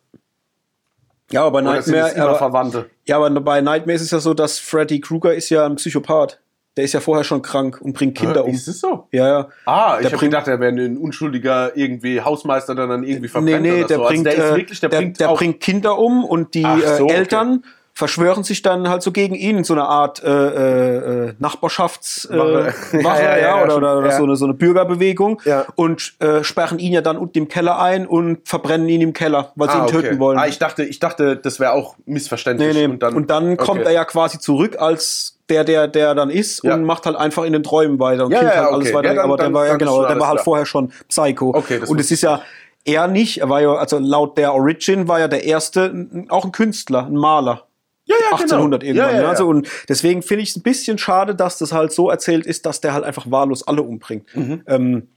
[1.32, 2.90] Ja, aber bei Oder sind Nightmare, immer aber, Verwandte?
[3.06, 6.40] ja, aber bei Nightmare ist es ja so, dass Freddy Krueger ist ja ein Psychopath.
[6.76, 8.54] Der ist ja vorher schon krank und bringt Kinder um.
[8.54, 9.08] Ist es so?
[9.10, 9.48] Ja, ja.
[9.66, 13.62] Ah, ich habe gedacht, er wäre ein unschuldiger irgendwie Hausmeister, der dann irgendwie Nee, verbrennt
[13.62, 14.04] nee, oder der so.
[14.04, 16.64] bringt, also der ist äh, wirklich, der, der, bringt der bringt Kinder um und die
[16.64, 17.14] Ach so, äh, okay.
[17.14, 21.32] Eltern verschwören sich dann halt so gegen ihn in so eine Art äh, äh, äh,
[21.38, 22.38] Nachbarschafts äh.
[22.38, 25.66] Wache, Ja, ja, ja, oder, oder, oder so, eine, so eine Bürgerbewegung Ja.
[25.74, 29.52] und äh, sperren ihn ja dann unten im Keller ein und verbrennen ihn im Keller,
[29.56, 30.18] weil sie ihn ah, töten okay.
[30.18, 30.38] wollen.
[30.38, 32.74] Ah, ich dachte, ich dachte, das wäre auch missverständlich.
[32.74, 33.08] Nee, nee.
[33.14, 33.88] Und dann, kommt okay.
[33.88, 36.74] er ja quasi zurück als der, der, der dann ist Ja.
[36.74, 38.96] und macht halt einfach in den Träumen weiter und Ja, killt ja, halt alles okay.
[38.96, 39.08] weiter.
[39.08, 40.44] Ja, dann- aber der dann- war ja dann ist genau, der war alles halt klar.
[40.44, 41.48] vorher schon Psycho.
[41.54, 42.40] Okay, und es ist ja
[42.86, 46.52] er nicht, er war ja, also laut der Origin war ja der erste auch ein
[46.52, 47.66] Künstler, ein Maler.
[48.06, 48.90] ja, ja, 1800 genau.
[48.90, 49.08] irgendwann.
[49.10, 49.22] Ja, ja, ne?
[49.24, 49.28] ja.
[49.30, 52.64] Also, und deswegen finde ich es ein bisschen schade, dass das halt so erzählt ist,
[52.66, 54.26] dass der halt einfach wahllos alle umbringt.
[54.66, 55.08] Ähm,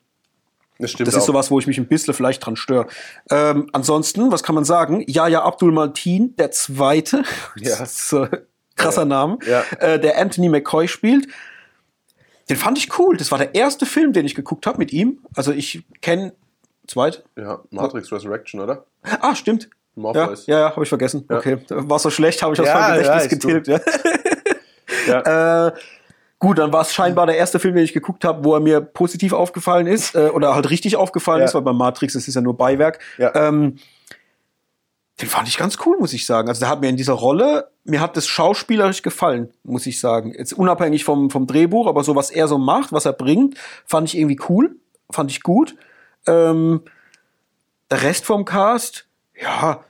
[0.79, 1.19] das stimmt das auch.
[1.19, 2.87] ist sowas, wo ich mich ein bisschen vielleicht dran störe.
[3.31, 5.03] Ähm, ansonsten, was kann man sagen?
[5.07, 7.23] Yahya Abdul Maltin, der Zweite,
[7.55, 7.77] Ja.
[7.79, 8.27] das äh,
[8.75, 9.63] krasser Name, Ja.
[9.79, 11.27] äh, der Anthony McCoy spielt.
[12.49, 13.15] Den fand ich cool.
[13.17, 15.19] Das war der erste Film, den ich geguckt habe mit ihm.
[15.35, 16.33] Also ich kenne
[16.87, 17.23] Zweit?
[17.37, 18.85] Ja, Matrix Resurrection, oder?
[19.21, 19.63] Ah, stimmt.
[19.63, 20.47] Ja, Morpheus.
[20.47, 21.25] ja, ja habe ich vergessen.
[21.29, 21.37] Ja.
[21.37, 23.67] Okay, war so schlecht, habe ich aus Ja, meinem ja, Gedächtnis getilgt.
[23.67, 23.79] Ja.
[25.07, 25.67] Ja.
[25.67, 25.71] Äh,
[26.39, 28.79] gut, dann war es scheinbar der erste Film, den ich geguckt habe, wo er mir
[28.79, 31.45] positiv aufgefallen ist äh, oder halt richtig aufgefallen Ja.
[31.45, 32.99] ist, weil bei Matrix das ist ja nur Beiwerk.
[33.17, 33.33] Ja.
[33.35, 33.77] Ähm,
[35.21, 36.47] den fand ich ganz cool, muss ich sagen.
[36.49, 40.33] Also der hat mir in dieser Rolle, mir hat das schauspielerisch gefallen, muss ich sagen.
[40.35, 43.55] Jetzt unabhängig vom, vom Drehbuch, aber so was er so macht, was er bringt,
[43.85, 44.75] fand ich irgendwie cool,
[45.11, 45.75] fand ich gut.
[46.25, 46.81] Ähm,
[47.91, 49.05] der Rest vom Cast,
[49.39, 49.83] ja,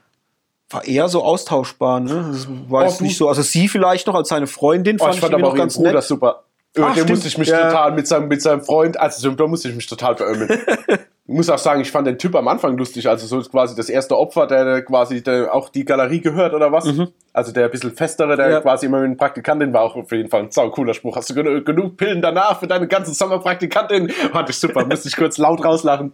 [0.70, 2.30] war eher so austauschbar, ne?
[2.32, 3.28] Das war Oh, jetzt nicht so.
[3.28, 5.56] Also sie vielleicht noch als seine Freundin Oh, fand ich ich, fand irgendwie aber auch
[5.58, 6.04] ganz ihren Bruder nett.
[6.04, 6.44] super.
[6.74, 7.10] Über Ah, den stimmt.
[7.10, 7.68] musste ich mich Ja.
[7.70, 10.60] total mit seinem, mit seinem Freund, also da musste ich mich total beömmeln.
[11.26, 13.74] Ich muss auch sagen, ich fand den Typ am Anfang lustig, also so ist quasi
[13.74, 16.86] das erste Opfer, der, quasi der auch die Galerie gehört oder was.
[17.32, 18.60] Also der ein bisschen festere, der Ja.
[18.60, 21.16] quasi immer mit dem Praktikantin war auch auf jeden Fall ein sau cooler Spruch.
[21.16, 24.10] Hast du genu genug Pillen danach für deine ganze Sommerpraktikantin?
[24.10, 26.12] Fand ich super, musste ich kurz laut rauslachen.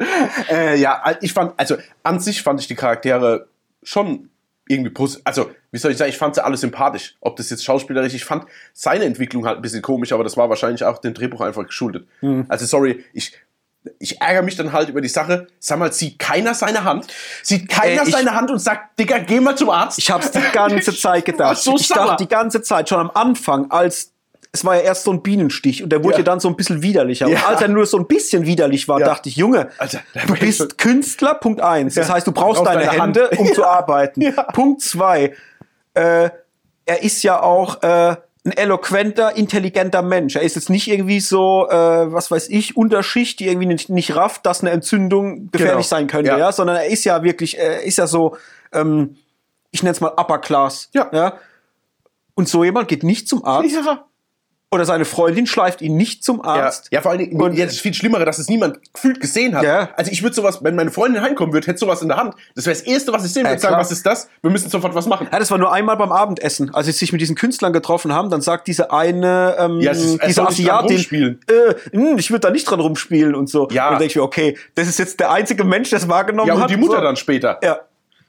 [0.49, 3.49] Äh, ja, ich fand, also an sich fand ich die Charaktere
[3.83, 4.31] schon
[4.69, 5.23] irgendwie positiv.
[5.25, 7.17] Also, wie soll ich sagen, ich fand sie alle sympathisch.
[7.21, 10.49] Ob das jetzt schauspielerisch, ich fand seine Entwicklung halt ein bisschen komisch, aber das war
[10.49, 12.07] wahrscheinlich auch dem Drehbuch einfach geschuldet.
[12.21, 12.45] Mhm.
[12.49, 13.33] Also, sorry, ich,
[13.99, 15.47] ich ärgere mich dann halt über die Sache.
[15.59, 17.07] Sag mal, sieht keiner seine Hand?
[17.43, 19.99] Sieht keiner Äh, ich- seine Hand und sagt, Digga, geh mal zum Arzt?
[19.99, 21.57] Ich hab's die ganze Zeit gedacht.
[21.59, 22.07] so ich sauer.
[22.09, 24.13] dachte die ganze Zeit, schon am Anfang, als
[24.53, 26.23] es war ja erst so ein Bienenstich und der wurde Ja.
[26.25, 27.29] dann so ein bisschen widerlicher.
[27.29, 27.39] Ja.
[27.39, 29.07] Und als er nur so ein bisschen widerlich war, Ja.
[29.07, 31.95] dachte ich, Junge, Alter, du bist Künstler, Punkt eins.
[31.95, 33.17] Das heißt, du brauchst, deine, deine Hand.
[33.17, 34.35] Hände, um zu arbeiten.
[34.53, 35.35] Punkt zwei,
[35.95, 36.31] äh,
[36.85, 40.35] er ist ja auch äh, ein eloquenter, intelligenter Mensch.
[40.37, 41.75] Er ist jetzt nicht irgendwie so, äh,
[42.13, 45.99] was weiß ich, Unterschicht, die irgendwie nicht, nicht rafft, dass eine Entzündung gefährlich Genau.
[45.99, 46.39] sein könnte, Ja.
[46.39, 46.53] ja.
[46.53, 48.37] sondern er ist ja wirklich, er ist ja so,
[48.73, 49.17] ähm,
[49.73, 50.89] ich nenne es mal Upper Class.
[50.95, 51.09] Ja.
[51.13, 51.35] ja.
[52.35, 54.07] Und so jemand geht nicht zum Arzt Ja.
[54.73, 56.89] Oder seine Freundin schleift ihn nicht zum Ja, Arzt.
[56.93, 59.65] ja, vor allen Dingen, Und- jetzt ist viel schlimmer, dass es niemand gefühlt gesehen hat.
[59.65, 59.89] Ja.
[59.97, 62.35] Also ich würde sowas, wenn meine Freundin heimkommen würde, hätte sowas in der Hand.
[62.55, 63.81] Das wäre das Erste, was ich sehen Ja, würde, sagen, klar.
[63.81, 64.29] was ist das?
[64.43, 65.27] Wir müssen sofort was machen.
[65.33, 68.31] Ja, das war nur einmal beim Abendessen, als sie sich mit diesen Künstlern getroffen haben.
[68.31, 71.41] Dann sagt diese eine, ähm, Ja, ist- diese Asiatin, rumspielen.
[71.49, 73.67] äh, hm, ich würde da nicht dran rumspielen und so.
[73.73, 73.87] Ja.
[73.87, 76.47] Und dann denke ich mir, okay, das ist jetzt der einzige Mensch, der es wahrgenommen
[76.49, 76.63] Ja, hat.
[76.63, 77.03] und die Mutter so.
[77.03, 77.59] dann später.
[77.65, 77.81] Ja.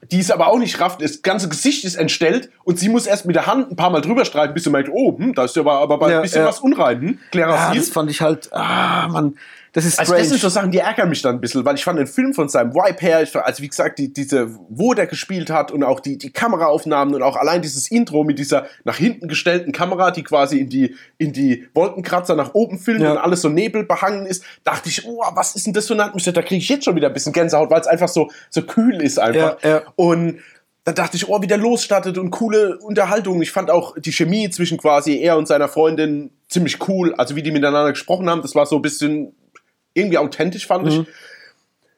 [0.09, 1.01] Die ist aber auch nicht rafft.
[1.01, 4.01] Das ganze Gesicht ist entstellt und sie muss erst mit der Hand ein paar Mal
[4.01, 6.41] drüber streifen, bis sie merkt, oh, hm, da ist ja aber, aber Ja, ein bisschen
[6.41, 6.47] ja.
[6.47, 7.01] was unrein.
[7.01, 7.07] Hm?
[7.07, 7.79] ja, Klerasil.
[7.79, 9.35] das fand ich halt, ah, Mann,
[9.73, 10.21] das ist Also strange.
[10.23, 12.33] das sind so Sachen, die ärgern mich dann ein bisschen, weil ich fand den Film
[12.33, 15.83] von seinem Vibe her, ich, also wie gesagt, die, diese, wo der gespielt hat und
[15.83, 20.11] auch die, die Kameraaufnahmen und auch allein dieses Intro mit dieser nach hinten gestellten Kamera,
[20.11, 23.13] die quasi in die, in die Wolkenkratzer nach oben filmt Ja.
[23.13, 26.33] und alles so nebelbehangen ist, dachte ich, oh, was ist denn das für eine Atmosphäre?
[26.33, 29.01] Da kriege ich jetzt schon wieder ein bisschen Gänsehaut, weil es einfach so, so kühl
[29.01, 29.61] ist einfach.
[29.63, 29.81] Ja, ja.
[29.95, 30.39] Und
[30.83, 33.41] dann dachte ich, oh, wie der losstartet und coole Unterhaltung.
[33.41, 37.13] Ich fand auch die Chemie zwischen quasi er und seiner Freundin ziemlich cool.
[37.15, 39.33] Also wie die miteinander gesprochen haben, das war so ein bisschen
[39.93, 41.03] irgendwie authentisch, fand ich.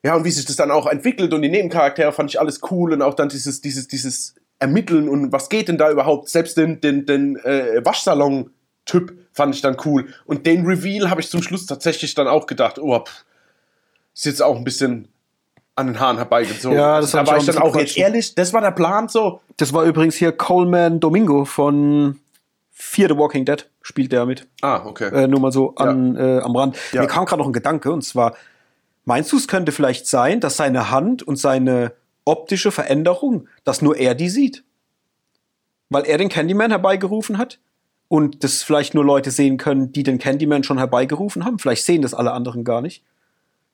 [0.03, 2.91] Ja, und wie sich das dann auch entwickelt und die Nebencharaktere fand ich alles cool
[2.91, 6.29] und auch dann dieses, dieses, dieses Ermitteln und was geht denn da überhaupt?
[6.29, 10.07] Selbst den, den, den äh, Waschsalon-Typ fand ich dann cool.
[10.25, 13.25] Und den Reveal habe ich zum Schluss tatsächlich dann auch gedacht, oh, pff,
[14.13, 15.07] ist jetzt auch ein bisschen
[15.75, 16.77] an den Haaren herbeigezogen.
[16.77, 19.41] Ja, das da war auch ich dann auch jetzt ehrlich, das war der Plan so.
[19.57, 22.19] Das war übrigens hier Coleman Domingo von
[22.75, 24.47] Fear the Walking Dead, spielt der mit.
[24.61, 25.09] Ah, okay.
[25.09, 26.75] Äh, nur mal so an, äh, am Rand.
[26.91, 27.01] Ja.
[27.01, 28.35] Mir kam gerade noch ein Gedanke, und zwar,
[29.05, 31.93] meinst du, es könnte vielleicht sein, dass seine Hand und seine
[32.25, 34.63] optische Veränderung, dass nur er die sieht?
[35.89, 37.59] Weil er den Candyman herbeigerufen hat?
[38.07, 41.59] Und das vielleicht nur Leute sehen können, die den Candyman schon herbeigerufen haben?
[41.59, 43.03] Vielleicht sehen das alle anderen gar nicht.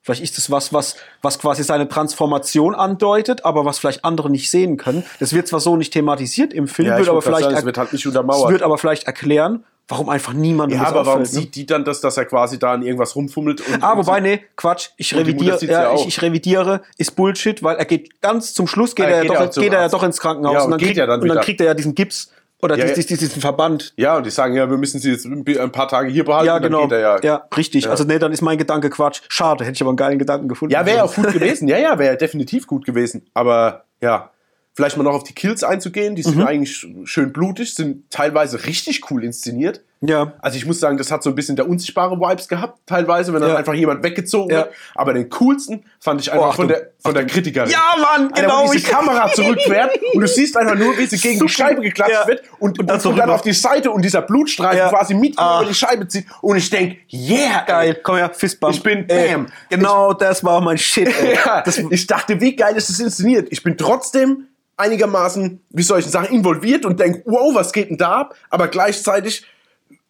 [0.02, 4.50] Vielleicht ist es was, was, was quasi seine Transformation andeutet, aber was vielleicht andere nicht
[4.50, 5.04] sehen können.
[5.18, 7.76] Das wird zwar so nicht thematisiert im Film, Ja, wird aber vielleicht, sagen, es wird
[7.76, 8.50] halt nicht es untermauert.
[8.50, 11.26] wird aber vielleicht erklären, warum einfach niemandem ja, aber warum ne?
[11.26, 13.60] sieht die dann das, dass er quasi da an irgendwas rumfummelt?
[13.60, 15.14] Und, Ah, und wobei, nee, Quatsch, ich
[15.58, 19.08] sieht's ja ich, ich revidiere, ist Bullshit, weil er geht ganz zum Schluss geht Ah,
[19.10, 20.82] er, ja geht doch, er zum geht er ja doch ins Krankenhaus Ja, und, und
[20.82, 22.30] dann dann und dann kriegt er ja diesen Gips
[22.62, 23.92] oder Ja, dies- dies- diesen Verband.
[23.96, 26.46] Ja, und die sagen, ja, wir müssen sie jetzt ein paar Tage hier behalten.
[26.46, 26.82] Ja, genau.
[26.82, 27.46] Geht er ja, ja.
[27.56, 27.84] richtig.
[27.84, 27.90] Ja.
[27.90, 29.22] Also nee, dann ist mein Gedanke Quatsch.
[29.28, 30.72] Schade, hätte ich aber einen geilen Gedanken gefunden.
[30.72, 31.68] Ja, wäre auch gut gewesen.
[31.68, 33.26] Ja, ja, wäre definitiv gut gewesen.
[33.34, 34.30] Aber ja,
[34.74, 36.14] vielleicht mal noch auf die Kills einzugehen.
[36.16, 36.46] Die sind Mhm.
[36.46, 39.82] eigentlich sch- schön blutig, sind teilweise richtig cool inszeniert.
[40.02, 40.32] Ja.
[40.40, 43.40] Also ich muss sagen, das hat so ein bisschen der unsichtbare Vibes gehabt, teilweise, wenn
[43.42, 43.56] dann Ja.
[43.56, 44.60] einfach jemand weggezogen Ja.
[44.60, 44.70] wird.
[44.94, 47.68] Aber den coolsten fand ich einfach Oh, von der, von der Kritikerin.
[47.70, 48.66] Ja, Mann, Alter, genau.
[48.66, 51.48] wo diese ich- Kamera zurückfährt und du siehst einfach nur, wie sie gegen die.
[51.50, 52.26] Scheibe geklatscht Ja.
[52.26, 55.38] wird und, und, dann und, so dann auf die Seite und dieser Blutstreifen quasi mit
[55.38, 55.60] Ah.
[55.60, 58.74] über die Scheibe zieht und ich denk, yeah, Geil, komm her, Fistbump.
[58.74, 59.48] Ich bin Ey, Bam.
[59.68, 61.10] Genau, das war mein Shit.
[61.66, 63.48] Das, ich dachte, wie geil ist das inszeniert.
[63.50, 64.46] Ich bin trotzdem
[64.78, 68.34] einigermaßen, wie soll ich denn sagen, involviert und denk, wow, was geht denn da ab?
[68.48, 69.44] Aber gleichzeitig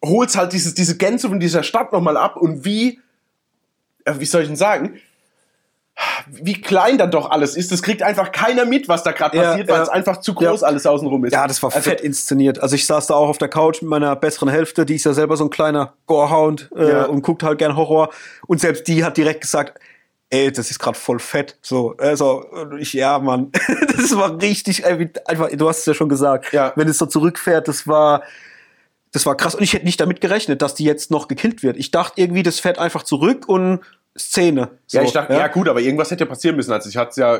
[0.03, 2.99] holt's halt dieses, diese Gänse von dieser Stadt nochmal ab und wie,
[4.05, 4.99] äh, wie soll ich denn sagen,
[6.27, 7.71] wie klein dann doch alles ist.
[7.71, 9.83] Das kriegt einfach keiner mit, was da gerade Ja, passiert, weil ja.
[9.83, 10.67] es einfach zu groß Ja.
[10.67, 11.33] alles außenrum ist.
[11.33, 12.59] ja, das war Also, fett inszeniert.
[12.59, 15.13] Also ich saß da auch auf der Couch mit meiner besseren Hälfte, die ist ja
[15.13, 18.09] selber so ein kleiner Gorehound äh, und guckt halt gern Horror.
[18.47, 19.79] Und selbst die hat direkt gesagt,
[20.31, 21.57] ey, das ist gerade voll fett.
[21.61, 22.45] So, also
[22.79, 23.51] ich, ja, Mann,
[23.97, 26.71] das war richtig, einfach, du hast es ja schon gesagt, Ja.
[26.77, 28.23] wenn es so zurückfährt, das war,
[29.11, 29.55] das war krass.
[29.55, 31.77] Und ich hätte nicht damit gerechnet, dass die jetzt noch gekillt wird.
[31.77, 33.81] Ich dachte irgendwie, das fährt einfach zurück und
[34.17, 34.69] Szene.
[34.87, 35.47] So, ja, ich dachte, ja.
[35.47, 36.71] gut, aber irgendwas hätte passieren müssen.
[36.71, 37.39] Also ich hatte es ja,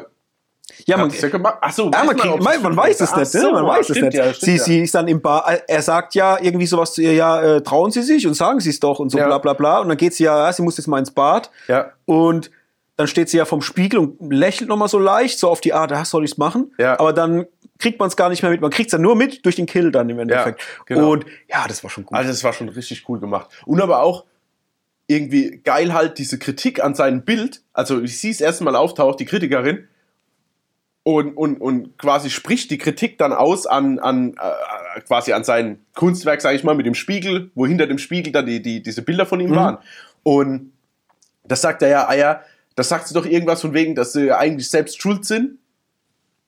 [0.86, 1.58] ja, man, ja gemacht.
[1.62, 2.78] Ach so, Ja, man, kriegt, es man, man stimmt.
[2.78, 3.52] weiß es nicht, so, ne?
[3.52, 4.14] man weiß es nicht.
[4.14, 4.64] Ja, sie, ja.
[4.64, 7.92] sie ist dann im Bar, er sagt ja irgendwie sowas zu ihr, ja, äh, trauen
[7.92, 9.26] Sie sich und sagen Sie es doch und so Ja.
[9.28, 9.80] bla bla bla.
[9.80, 11.52] Und dann geht sie ja, ja, sie muss jetzt mal ins Bad.
[11.68, 11.92] Ja.
[12.06, 12.52] Und
[12.96, 15.92] dann steht sie ja vom Spiegel und lächelt nochmal so leicht, so auf die Art,
[16.06, 16.74] soll ich's machen.
[16.78, 17.00] Ja.
[17.00, 17.48] Aber dann
[17.82, 18.62] kriegt man es gar nicht mehr mit.
[18.62, 20.62] Man kriegt's dann nur mit durch den Kill dann im Endeffekt.
[20.86, 21.12] genau.
[21.12, 22.18] Und ja, das war schon gut.
[22.18, 23.50] Also das war schon richtig cool gemacht.
[23.66, 24.26] Und aber auch
[25.08, 27.62] irgendwie geil halt diese Kritik an seinem Bild.
[27.74, 29.88] Also ich sehe es erstmal auftaucht, die Kritikerin.
[31.04, 35.84] Und, und, und quasi spricht die Kritik dann aus an, an äh, quasi an sein
[35.96, 39.02] Kunstwerk, sage ich mal, mit dem Spiegel, wo hinter dem Spiegel dann die, die, diese
[39.02, 39.80] Bilder von ihm waren.
[40.22, 40.72] Und
[41.44, 42.42] das sagt er ja, ah ja,
[42.76, 45.58] das sagt sie doch irgendwas von wegen, dass sie eigentlich selbst schuld sind.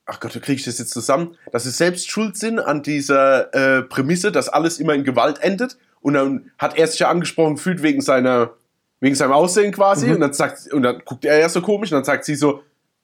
[0.06, 1.38] Ach Gott, wie kriege ich das jetzt zusammen?
[1.52, 5.78] Dass sie selbst schuld sind an dieser äh, Prämisse, dass alles immer in Gewalt endet.
[6.02, 8.52] Und dann hat er sich ja angesprochen gefühlt wegen seiner,
[9.00, 10.12] wegen seinem Aussehen quasi.
[10.12, 12.64] Und dann sagt, und dann guckt er ja so komisch und dann sagt sie so,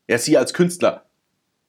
[0.09, 1.05] ja, sie als Künstler.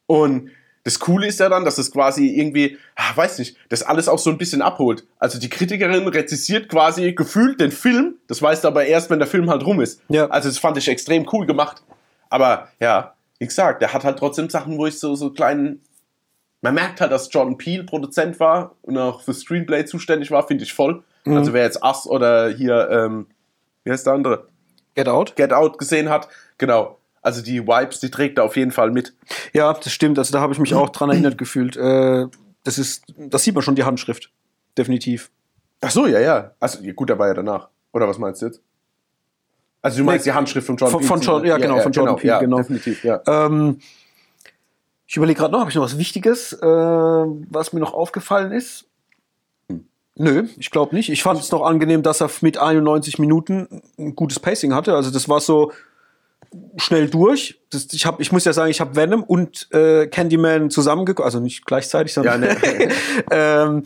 [0.07, 0.51] Und
[0.83, 4.19] das Coole ist ja dann, dass es quasi irgendwie, ah, weiß nicht, das alles auch
[4.19, 5.07] so ein bisschen abholt.
[5.19, 9.29] Also die Kritikerin rezisiert quasi gefühlt den Film, das weißt du aber erst, wenn der
[9.29, 10.01] Film halt rum ist.
[10.09, 10.27] Ja.
[10.29, 11.83] Also das fand ich extrem cool gemacht.
[12.31, 15.81] Aber ja, wie gesagt, der hat halt trotzdem Sachen, wo ich so, so kleinen.
[16.61, 20.63] Man merkt halt, dass Jordan Peele Produzent war und auch für Screenplay zuständig war, finde
[20.63, 21.03] ich voll.
[21.25, 23.27] Also wer jetzt Us oder hier, ähm,
[23.85, 24.49] wie heißt der andere?
[24.95, 25.37] Get Out.
[25.37, 26.29] Get Out gesehen hat,
[26.59, 26.99] genau.
[27.23, 29.15] Also die Vibes, die trägt er auf jeden Fall mit.
[29.53, 30.19] Ja, das stimmt.
[30.19, 31.77] Also da habe ich mich auch dran erinnert gefühlt.
[31.77, 32.27] Äh,
[32.65, 34.31] das ist, das sieht man schon die Handschrift.
[34.77, 35.31] Definitiv.
[35.81, 36.53] Ach so, ja, ja.
[36.61, 37.69] Also gut, der war ja danach.
[37.93, 38.61] Oder was meinst du jetzt?
[39.83, 42.17] Also du meinst Nee, die Handschrift von Jordan von- von Jordan- ja, genau, von Jordan
[42.17, 42.59] Peele, ja, genau.
[42.59, 43.21] definitiv, ja.
[43.27, 43.79] Ähm,
[45.07, 48.85] ich überlege gerade noch, habe ich noch was Wichtiges, äh, was mir noch aufgefallen ist?
[50.17, 51.09] Nö, ich glaube nicht.
[51.09, 54.95] Ich fand es noch angenehm, dass er mit 91 Minuten ein gutes Pacing hatte.
[54.95, 55.73] Also das war so
[56.77, 57.59] schnell durch.
[57.71, 61.41] Das, ich, hab, ich muss ja sagen, ich habe Venom und äh, Candyman zusammengeguckt, also
[61.41, 62.89] nicht gleichzeitig, sondern Ja, ne.
[63.31, 63.85] ähm,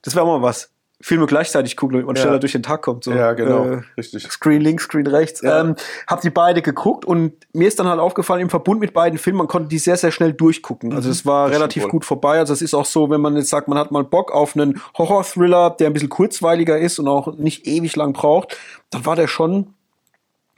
[0.00, 0.70] das wäre mal was.
[1.06, 2.22] Filme gleichzeitig gucken, man Ja.
[2.22, 3.04] schneller durch den Tag kommt.
[3.04, 3.12] So.
[3.12, 4.22] Ja, genau, Äh, richtig.
[4.32, 5.42] Screen links, Screen rechts.
[5.42, 5.60] Ja.
[5.60, 5.76] Ähm,
[6.06, 9.36] hab die beide geguckt und mir ist dann halt aufgefallen, im Verbund mit beiden Filmen,
[9.36, 10.94] man konnte die sehr, sehr schnell durchgucken.
[10.94, 11.50] Also es war Mhm.
[11.50, 12.38] das relativ gut vorbei.
[12.38, 14.80] Also es ist auch so, wenn man jetzt sagt, man hat mal Bock auf einen
[14.96, 18.56] Horror-Thriller, der ein bisschen kurzweiliger ist und auch nicht ewig lang braucht,
[18.88, 19.74] dann war der schon,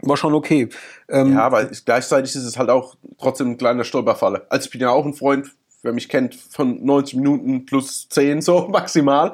[0.03, 0.69] war schon okay.
[1.09, 4.47] Ähm, Ja, aber gleichzeitig ist es halt auch trotzdem ein kleiner Stolperfalle.
[4.49, 5.51] Also ich bin ja auch ein Freund,
[5.83, 9.33] wer mich kennt, von 90 Minuten plus 10 so maximal.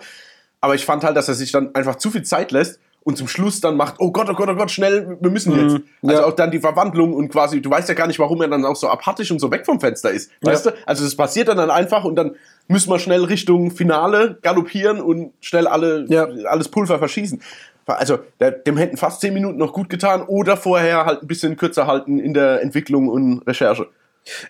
[0.63, 3.27] Aber ich fand halt, dass er sich dann einfach zu viel Zeit lässt und zum
[3.27, 5.85] Schluss dann macht, oh Gott, oh Gott, oh Gott, schnell, wir müssen jetzt.
[6.03, 6.25] Also ja.
[6.27, 8.77] auch dann die Verwandlung und quasi, du weißt ja gar nicht, warum er dann auch
[8.77, 10.31] so apathisch und so weg vom Fenster ist.
[10.41, 10.71] Weißt du?
[10.87, 12.37] Also das passiert dann, dann einfach und dann
[12.69, 16.29] müssen wir schnell Richtung Finale galoppieren und schnell alle, Ja.
[16.47, 17.43] alles Pulver verschießen.
[17.87, 21.57] Also der, dem hätten fast 10 Minuten noch gut getan oder vorher halt ein bisschen
[21.57, 23.89] kürzer halten in der Entwicklung und Recherche.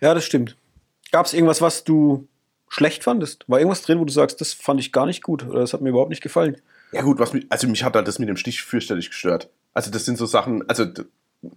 [0.02, 0.56] ja, das stimmt.
[1.10, 2.28] Gab es irgendwas, was du
[2.72, 3.44] schlecht fandest?
[3.48, 5.82] War irgendwas drin, wo du sagst, das fand ich gar nicht gut oder das hat
[5.82, 6.56] mir überhaupt nicht gefallen?
[6.92, 9.50] Ja gut, was mich, also mich hat halt das mit dem Stich fürchterlich gestört.
[9.74, 10.86] Also das sind so Sachen, also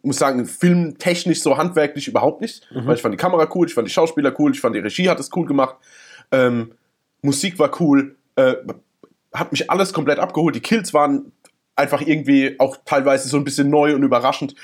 [0.02, 3.88] muss sagen, filmtechnisch so handwerklich überhaupt nicht, weil ich fand die Kamera cool, ich fand
[3.88, 5.76] die Schauspieler cool, ich fand die Regie hat es cool gemacht,
[6.32, 6.72] ähm,
[7.22, 8.56] Musik war cool, äh,
[9.34, 11.32] hat mich alles komplett abgeholt, die Kills waren
[11.76, 14.56] einfach irgendwie auch teilweise so ein bisschen neu und überraschend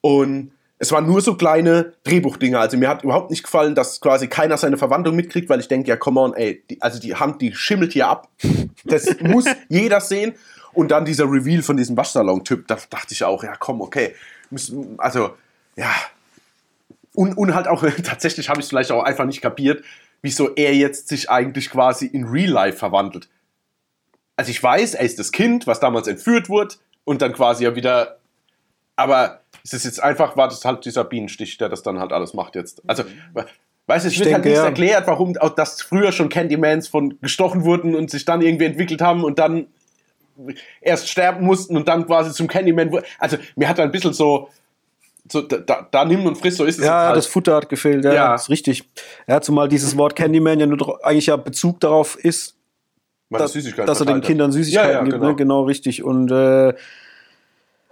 [0.00, 2.58] und es waren nur so kleine Drehbuchdinge.
[2.58, 5.88] Also mir hat überhaupt nicht gefallen, dass quasi keiner seine Verwandlung mitkriegt, weil ich denke,
[5.88, 8.28] ja, come on, ey, die, also die Hand, die schimmelt hier ab.
[8.84, 10.34] Das muss jeder sehen.
[10.72, 14.14] Und dann dieser Reveal von diesem Waschsalon-Typ, da dachte ich auch, ja, komm, okay.
[14.98, 15.34] Also,
[15.74, 15.92] ja.
[17.14, 19.82] Und, und halt auch, tatsächlich habe ich es vielleicht auch einfach nicht kapiert,
[20.22, 23.28] wieso er jetzt sich eigentlich quasi in Real Life verwandelt.
[24.36, 27.74] Also ich weiß, er ist das Kind, was damals entführt wurde und dann quasi ja
[27.74, 28.18] wieder.
[28.94, 29.40] Aber
[29.72, 32.54] ist es jetzt einfach, war das halt dieser Bienenstich, der das dann halt alles macht
[32.54, 32.82] jetzt?
[32.86, 33.04] Also,
[33.86, 34.64] weißt du, es Ich wird halt denke, nicht ja.
[34.64, 39.00] erklärt, warum auch das früher schon Candymans von gestochen wurden und sich dann irgendwie entwickelt
[39.00, 39.66] haben und dann
[40.80, 43.04] erst sterben mussten und dann quasi zum Candyman wurden.
[43.18, 44.48] Also mir hat ein bisschen so,
[45.30, 47.16] so da, da, da nimm und friss, so ist es Ja, halt.
[47.16, 48.32] das Futter hat gefehlt, ja, Ja.
[48.32, 48.88] das ist richtig.
[49.26, 52.54] Ja, zumal dieses Wort Candyman ja nur eigentlich ja Bezug darauf ist,
[53.30, 54.20] dass, dass er den.
[54.22, 55.14] Kindern Süßigkeiten Ja, ja, gibt.
[55.16, 55.26] genau.
[55.30, 55.36] Ne?
[55.36, 56.02] Genau, richtig.
[56.02, 56.72] Und äh,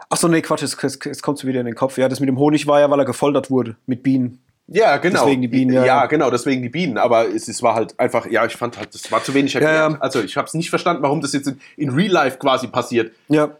[0.08, 1.98] ach so, nee, Quatsch, jetzt, jetzt, kommt wieder in den Kopf.
[1.98, 4.40] Ja, das mit dem Honig war ja, weil er gefoltert wurde mit Bienen.
[4.68, 5.20] Ja, genau.
[5.20, 6.06] Deswegen die Bienen, ja, Ja, ja.
[6.06, 6.98] genau, deswegen die Bienen.
[6.98, 9.92] Aber es, es war halt einfach, ja, ich fand halt, das war zu wenig erklärt.
[9.92, 9.98] ja.
[10.00, 13.12] Also ich habe es nicht verstanden, warum das jetzt in, in Real Life quasi passiert.
[13.28, 13.50] Ja.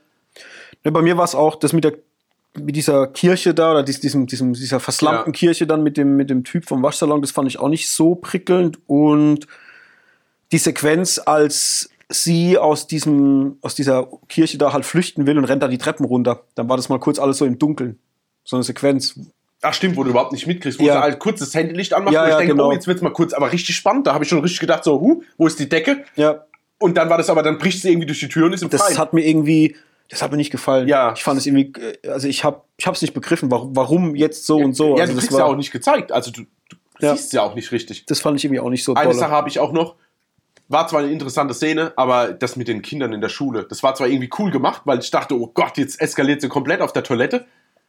[0.85, 1.95] Ne, bei mir war es auch das mit der
[2.59, 5.39] mit dieser Kirche da oder dies, diesem, diesem, dieser verslammten Ja.
[5.39, 8.15] Kirche dann mit dem, mit dem Typ vom Waschsalon, das fand ich auch nicht so
[8.15, 8.79] prickelnd.
[8.87, 9.47] Und
[10.53, 15.63] die Sequenz, als sie aus diesem, aus dieser Kirche da halt flüchten will und rennt
[15.63, 17.99] da die Treppen runter, dann war das mal kurz alles so im Dunkeln.
[18.45, 19.19] So eine Sequenz.
[19.63, 20.95] Ach stimmt, wo du überhaupt nicht mitkriegst, wo Ja.
[20.95, 22.69] sie halt kurz das Handylicht anmacht Ja, und ich ja, denke, genau.
[22.69, 24.07] oh, jetzt wird's mal kurz, aber richtig spannend.
[24.07, 26.05] Da habe ich schon richtig gedacht, so, huh, wo ist die Decke?
[26.15, 26.45] Ja,
[26.79, 28.71] Und dann war das aber, dann bricht sie irgendwie durch die Tür und ist im
[28.71, 28.99] das Freien.
[28.99, 29.75] hat mir irgendwie,
[30.09, 30.87] Das hat mir nicht gefallen.
[30.87, 31.15] Ja.
[31.17, 31.73] Ich fand es irgendwie,
[32.05, 34.95] äh, also ich habe ich es nicht begriffen, warum, warum jetzt so und so.
[34.97, 36.13] Ja, also du das kriegst ja auch nicht gezeigt.
[36.13, 37.17] Also du, du Ja.
[37.17, 38.05] siehst ja auch nicht richtig.
[38.07, 39.19] das fand ich irgendwie auch nicht so Eine dolle.
[39.19, 39.97] Sache habe ich auch noch.
[40.69, 43.95] War zwar eine interessante Szene, aber das mit den Kindern in der Schule, das war
[43.95, 47.05] zwar irgendwie cool gemacht, weil ich dachte, oh Gott, jetzt eskaliert sie komplett auf der
[47.05, 47.47] Toilette.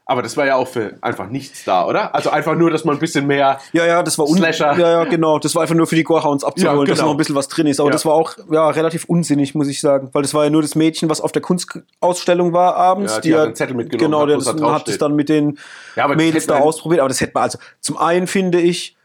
[0.09, 2.15] Aber das war ja auch für einfach nichts da, oder?
[2.15, 3.59] Also einfach nur, dass man ein bisschen mehr.
[3.73, 4.77] Ja, ja, das war Slasher.
[4.79, 5.37] Ja, ja, genau.
[5.37, 7.07] Das war einfach nur für die Gorehounds abzuholen, Ja, dass genau.
[7.09, 7.81] noch ein bisschen was drin ist.
[7.81, 7.91] Aber Ja.
[7.93, 10.09] das war auch ja, relativ unsinnig, muss ich sagen.
[10.13, 13.15] Weil das war ja nur das Mädchen, was auf der Kunstausstellung war abends.
[13.15, 15.01] Ja, die hat einen Zettel mitgenommen, Genau, hat, der wo das, hat es steht.
[15.01, 15.57] dann mit den
[15.97, 17.01] Ja, das Mädels da ausprobiert.
[17.01, 18.95] Aber das hätte man, also zum einen finde ich,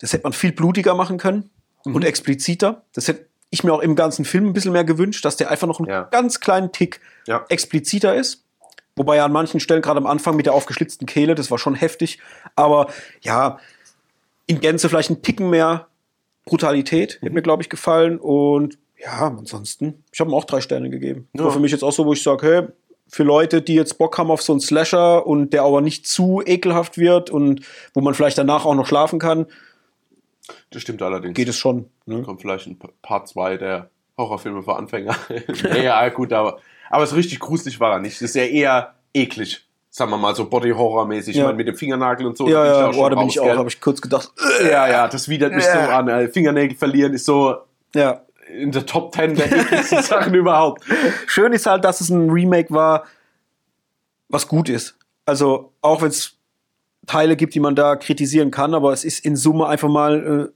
[0.00, 1.50] das hätte man viel blutiger machen können
[1.84, 1.94] Mhm.
[1.96, 2.82] und expliziter.
[2.94, 5.66] Das hätte ich mir auch im ganzen Film ein bisschen mehr gewünscht, dass der einfach
[5.68, 6.02] noch einen Ja.
[6.04, 7.44] ganz kleinen Tick Ja.
[7.48, 8.44] expliziter ist.
[8.96, 11.74] Wobei ja an manchen Stellen, gerade am Anfang mit der aufgeschlitzten Kehle, das war schon
[11.74, 12.18] heftig.
[12.56, 12.88] Aber
[13.22, 13.58] ja,
[14.46, 15.86] in Gänze vielleicht ein Ticken mehr
[16.44, 18.18] Brutalität, hätte mir, glaube ich, gefallen.
[18.18, 21.28] Und ja, ansonsten, ich habe ihm auch drei Sterne gegeben.
[21.32, 21.44] Das Ja.
[21.46, 22.62] War für mich jetzt auch so, wo ich sage, hey,
[23.08, 26.42] für Leute, die jetzt Bock haben auf so einen Slasher und der aber nicht zu
[26.44, 27.60] ekelhaft wird und
[27.94, 29.46] wo man vielleicht danach auch noch schlafen kann,
[30.70, 31.34] Das stimmt allerdings.
[31.34, 31.88] geht es schon.
[32.06, 32.22] Ne?
[32.22, 35.14] Kommt vielleicht ein Part 2 der Horrorfilme für Anfänger.
[35.64, 36.58] ja, ja, gut, aber,
[36.90, 38.16] aber so richtig gruselig war er nicht.
[38.16, 39.66] Das ist ja eher eklig.
[39.90, 41.36] Sagen wir mal so Body-Horror-mäßig.
[41.36, 41.42] Ja.
[41.42, 42.48] Ich meine, mit dem Fingernagel und so.
[42.48, 44.32] Ja, ja, oh, da bin ich auch, habe ich kurz gedacht,
[44.62, 45.98] Ja, ja, das widert mich so Ja.
[45.98, 46.08] an.
[46.08, 47.56] Äh, Fingernägel verlieren ist so
[47.94, 50.82] ja, in der Top 10 der ekligsten Sachen überhaupt.
[51.26, 53.04] Schön ist halt, dass es ein Remake war,
[54.28, 54.96] was gut ist.
[55.26, 56.36] Also, auch wenn es
[57.06, 60.52] Teile gibt, die man da kritisieren kann, aber es ist in Summe einfach mal äh,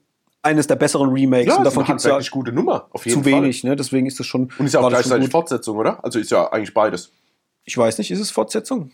[0.46, 1.46] eines der besseren Remakes.
[1.48, 2.86] Ja, und davon ist gibt es ja gute Nummer.
[2.90, 3.42] Auf jeden zu Fall.
[3.42, 3.74] wenig, ne?
[3.74, 4.50] Deswegen ist das schon.
[4.58, 5.28] Und ist ja auch gleichzeitig.
[5.30, 6.04] Fortsetzung, oder?
[6.04, 7.10] Also ist ja eigentlich beides.
[7.64, 8.92] Ich weiß nicht, ist es Fortsetzung?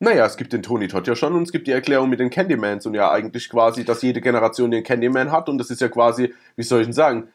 [0.00, 2.28] Naja, es gibt den Tony Todd ja schon und es gibt die Erklärung mit den
[2.28, 5.88] Candymans und ja eigentlich quasi, dass jede Generation den Candyman hat und das ist ja
[5.88, 7.28] quasi, wie soll ich denn sagen,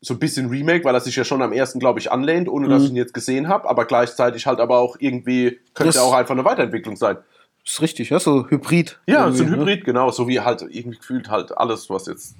[0.00, 2.68] so ein bisschen Remake, weil er sich ja schon am ersten, glaube ich, anlehnt, ohne
[2.68, 2.84] dass Mhm.
[2.84, 6.34] ich ihn jetzt gesehen habe, aber gleichzeitig halt aber auch irgendwie, könnte Das- auch einfach
[6.34, 7.16] eine Weiterentwicklung sein.
[7.64, 8.98] Ist richtig, ja, so Hybrid.
[9.06, 9.56] Ja, so ein ne?
[9.56, 12.34] Hybrid, genau, so wie halt irgendwie gefühlt halt alles, was jetzt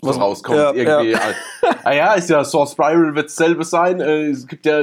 [0.00, 1.10] so Was- rauskommt, ja, irgendwie.
[1.12, 1.20] ja.
[1.22, 1.36] Halt.
[1.84, 4.82] Ah ja, ist ja, Source Spiral wird dasselbe sein, äh, es gibt ja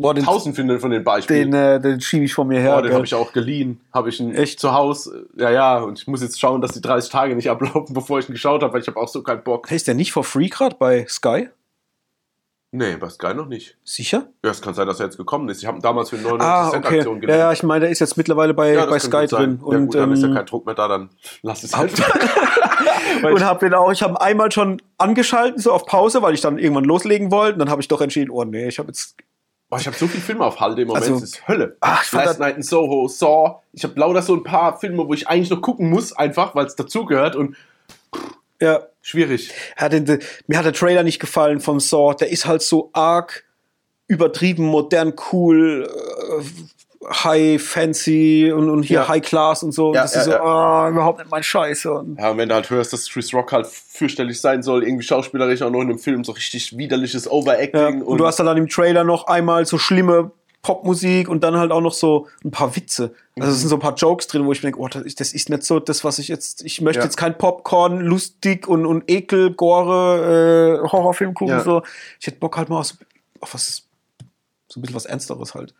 [0.00, 1.50] Boah, den, tausend von von den Beispielen.
[1.50, 2.74] den, äh, den schiebe ich von mir her.
[2.76, 3.80] Ja, den habe ich auch geliehen.
[3.92, 4.60] Habe ich ihn Echt?
[4.60, 5.26] zu Hause.
[5.36, 8.28] Ja, ja, und ich muss jetzt schauen, dass die 30 Tage nicht ablaufen, bevor ich
[8.28, 9.68] ihn geschaut habe, weil ich habe auch so keinen Bock.
[9.68, 11.48] Hey, ist der nicht for free gerade bei Sky?
[12.70, 13.78] Nee, bei Sky noch nicht.
[13.82, 14.28] Sicher?
[14.44, 15.62] Ja, es kann sein, dass er jetzt gekommen ist.
[15.62, 16.96] Ich habe ihn damals für 99 Ah, Cent okay.
[16.98, 17.38] Aktion Ja, geliehen.
[17.38, 19.58] ja, ich meine, der ist jetzt mittlerweile bei, Ja, bei Sky drin.
[19.60, 21.08] Ja, Und, gut, dann ist ja ähm, kein Druck mehr da, dann
[21.42, 21.92] lass es halt.
[23.24, 26.42] Und ich- habe den auch, ich habe einmal schon angeschalten, so auf Pause, weil ich
[26.42, 27.54] dann irgendwann loslegen wollte.
[27.54, 29.16] Und dann habe ich doch entschieden, oh nee, ich habe jetzt.
[29.70, 31.76] Boah, ich habe so viele Filme auf Halde im Moment, Also- das ist Hölle.
[31.80, 33.60] Ach, ich Last Night in Soho, Saw.
[33.72, 36.66] Ich habe lauter so ein paar Filme, wo ich eigentlich noch gucken muss, einfach, weil
[36.66, 37.56] es dazugehört und
[38.60, 39.50] Ja, schwierig.
[39.76, 42.14] hat den, de- mir hat der Trailer nicht gefallen vom Saw.
[42.14, 43.44] Der ist halt so arg
[44.08, 45.88] übertrieben, modern, cool,
[46.40, 46.44] äh,
[47.10, 49.08] high, fancy und, und hier Ja.
[49.08, 49.88] High Class und so.
[49.90, 51.86] Und Ja, das ja, ist so, ah, überhaupt nicht mein Scheiß.
[51.86, 55.04] Und Ja, und wenn du halt hörst, dass Chris Rock halt fürchterlich sein soll, irgendwie
[55.04, 58.02] schauspielerisch auch noch in einem Film, so richtig widerliches Overacting.
[58.02, 60.32] und, du hast dann im Trailer noch einmal so schlimme
[60.62, 63.14] Popmusik und dann halt auch noch so ein paar Witze.
[63.38, 65.20] Also es sind so ein paar Jokes drin, wo ich mir denke, oh, das ist,
[65.20, 66.64] das ist nicht so das, was ich jetzt.
[66.64, 67.04] Ich möchte Ja.
[67.04, 71.54] jetzt kein Popcorn, lustig und, und Ekel, Gore, äh, Horrorfilm gucken.
[71.54, 71.62] Ja.
[71.62, 71.82] So.
[72.20, 72.92] Ich hätte Bock halt mal auf,
[73.40, 73.84] auf was,
[74.68, 75.74] so ein bisschen was Ernsteres halt.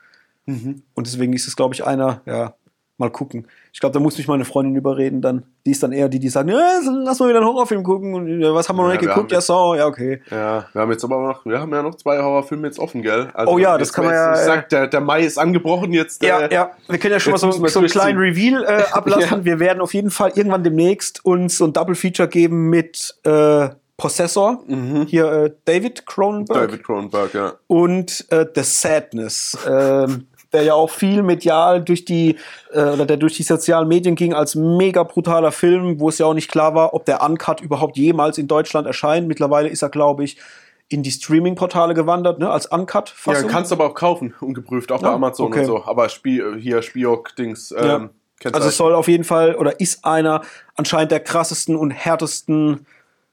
[0.47, 0.83] Mhm.
[0.95, 2.55] Und deswegen ist es, glaube ich, einer, ja,
[2.99, 3.47] mal gucken.
[3.73, 5.45] Ich glaube, da muss mich meine Freundin überreden dann.
[5.65, 6.57] Die ist dann eher die, die sagt, ja,
[7.05, 8.13] lass mal wieder einen Horrorfilm gucken.
[8.15, 9.31] Und was haben wir noch Ja, nicht geguckt?
[9.31, 10.21] Ja, so, ja, okay.
[10.31, 13.29] Ja, wir haben jetzt aber noch, wir haben ja noch zwei Horrorfilme jetzt offen, gell?
[13.35, 15.39] Also Oh ja, das kann man jetzt- ja, Ich äh, sag, der, der Mai ist
[15.39, 16.23] angebrochen jetzt.
[16.25, 19.39] Ja, äh, ja, wir können ja schon mal so, so einen kleinen Reveal äh, ablassen.
[19.39, 19.45] Ja.
[19.45, 23.69] Wir werden auf jeden Fall irgendwann demnächst uns so ein Double Feature geben mit äh,
[23.97, 24.63] Possessor,
[25.09, 26.67] hier äh, David Cronenberg Mhm.
[26.69, 27.53] David Cronenberg, ja.
[27.67, 32.37] und äh, The Sadness, ähm, der ja auch viel medial durch die
[32.73, 36.27] äh, oder der durch die sozialen Medien ging als mega brutaler Film, wo es ja
[36.27, 39.29] auch nicht klar war, ob der Uncut überhaupt jemals in Deutschland erscheint.
[39.29, 40.39] Mittlerweile ist er, glaube ich,
[40.89, 43.15] in die Streaming-Portale gewandert, ne, als Uncut.
[43.27, 45.61] Ja, kannst aber auch kaufen, ungeprüft, auch bei Ja, Amazon okay.
[45.61, 45.85] und so.
[45.85, 47.75] Aber Spie hier Spiok-Dings.
[47.77, 48.11] Ähm, Ja.
[48.45, 50.43] Also du es soll auf jeden Fall oder ist einer
[50.77, 52.87] anscheinend der krassesten und härtesten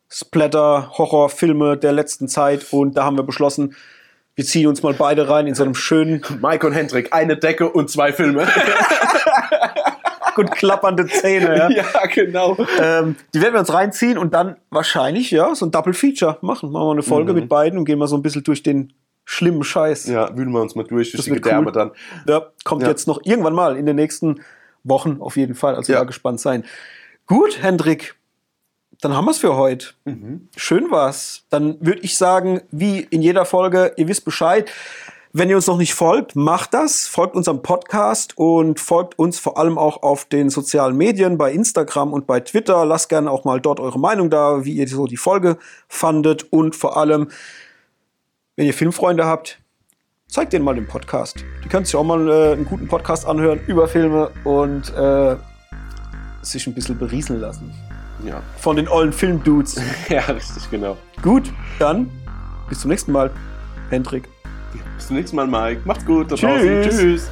[0.10, 3.76] Splatter-Horror-Filme der letzten Zeit und da haben wir beschlossen,
[4.36, 7.70] wir ziehen uns mal beide rein in so einem schönen, Mike und Hendrik, eine Decke
[7.70, 8.48] und zwei Filme.
[10.36, 11.56] gut klappernde Zähne.
[11.58, 11.70] Ja.
[11.70, 12.58] ja, genau.
[12.82, 16.72] Ähm, die werden wir uns reinziehen und dann wahrscheinlich ja so ein Double Feature machen.
[16.72, 19.64] Machen wir eine Folge mit beiden und gehen mal so ein bisschen durch den schlimmen
[19.64, 20.08] Scheiß.
[20.08, 20.14] Mhm.
[20.14, 21.72] Ja, wühlen wir uns mal durch, durch Das die Gedärme cool.
[21.72, 21.92] dann.
[22.28, 22.90] Ja, kommt Ja.
[22.90, 24.42] jetzt noch irgendwann mal in den nächsten
[24.84, 25.76] Wochen auf jeden Fall.
[25.76, 26.04] Also Ja.
[26.04, 26.66] gespannt sein.
[27.26, 28.16] Gut, Hendrik,
[29.02, 29.88] dann haben wir es für heute.
[30.06, 30.50] Mhm.
[30.56, 31.44] Schön war's.
[31.50, 34.72] Dann würde ich sagen, wie in jeder Folge, ihr wisst Bescheid.
[35.38, 37.08] Wenn ihr uns noch nicht folgt, macht das.
[37.08, 42.14] Folgt unserem Podcast und folgt uns vor allem auch auf den sozialen Medien, bei Instagram
[42.14, 42.86] und bei Twitter.
[42.86, 45.58] Lasst gerne auch mal dort eure Meinung da, wie ihr so die Folge
[45.90, 46.54] fandet.
[46.54, 47.28] Und vor allem,
[48.56, 49.60] wenn ihr Filmfreunde habt,
[50.28, 51.44] zeigt denen mal den Podcast.
[51.66, 55.36] Die können sich auch mal äh, einen guten Podcast anhören über Filme und äh,
[56.42, 57.74] sich ein bisschen berieseln lassen.
[58.26, 58.42] Ja.
[58.58, 59.80] Von den ollen Filmdudes.
[60.10, 60.98] ja, richtig, genau.
[61.22, 62.10] Gut, dann
[62.70, 63.32] bis zum nächsten Mal.
[63.90, 64.28] Hendrik.
[64.98, 65.82] Bis zum nächsten Mal, Mike.
[65.86, 66.32] Macht's gut.
[66.32, 66.50] da Tschüss.
[66.50, 66.82] draußen.
[66.84, 67.30] Tschüss.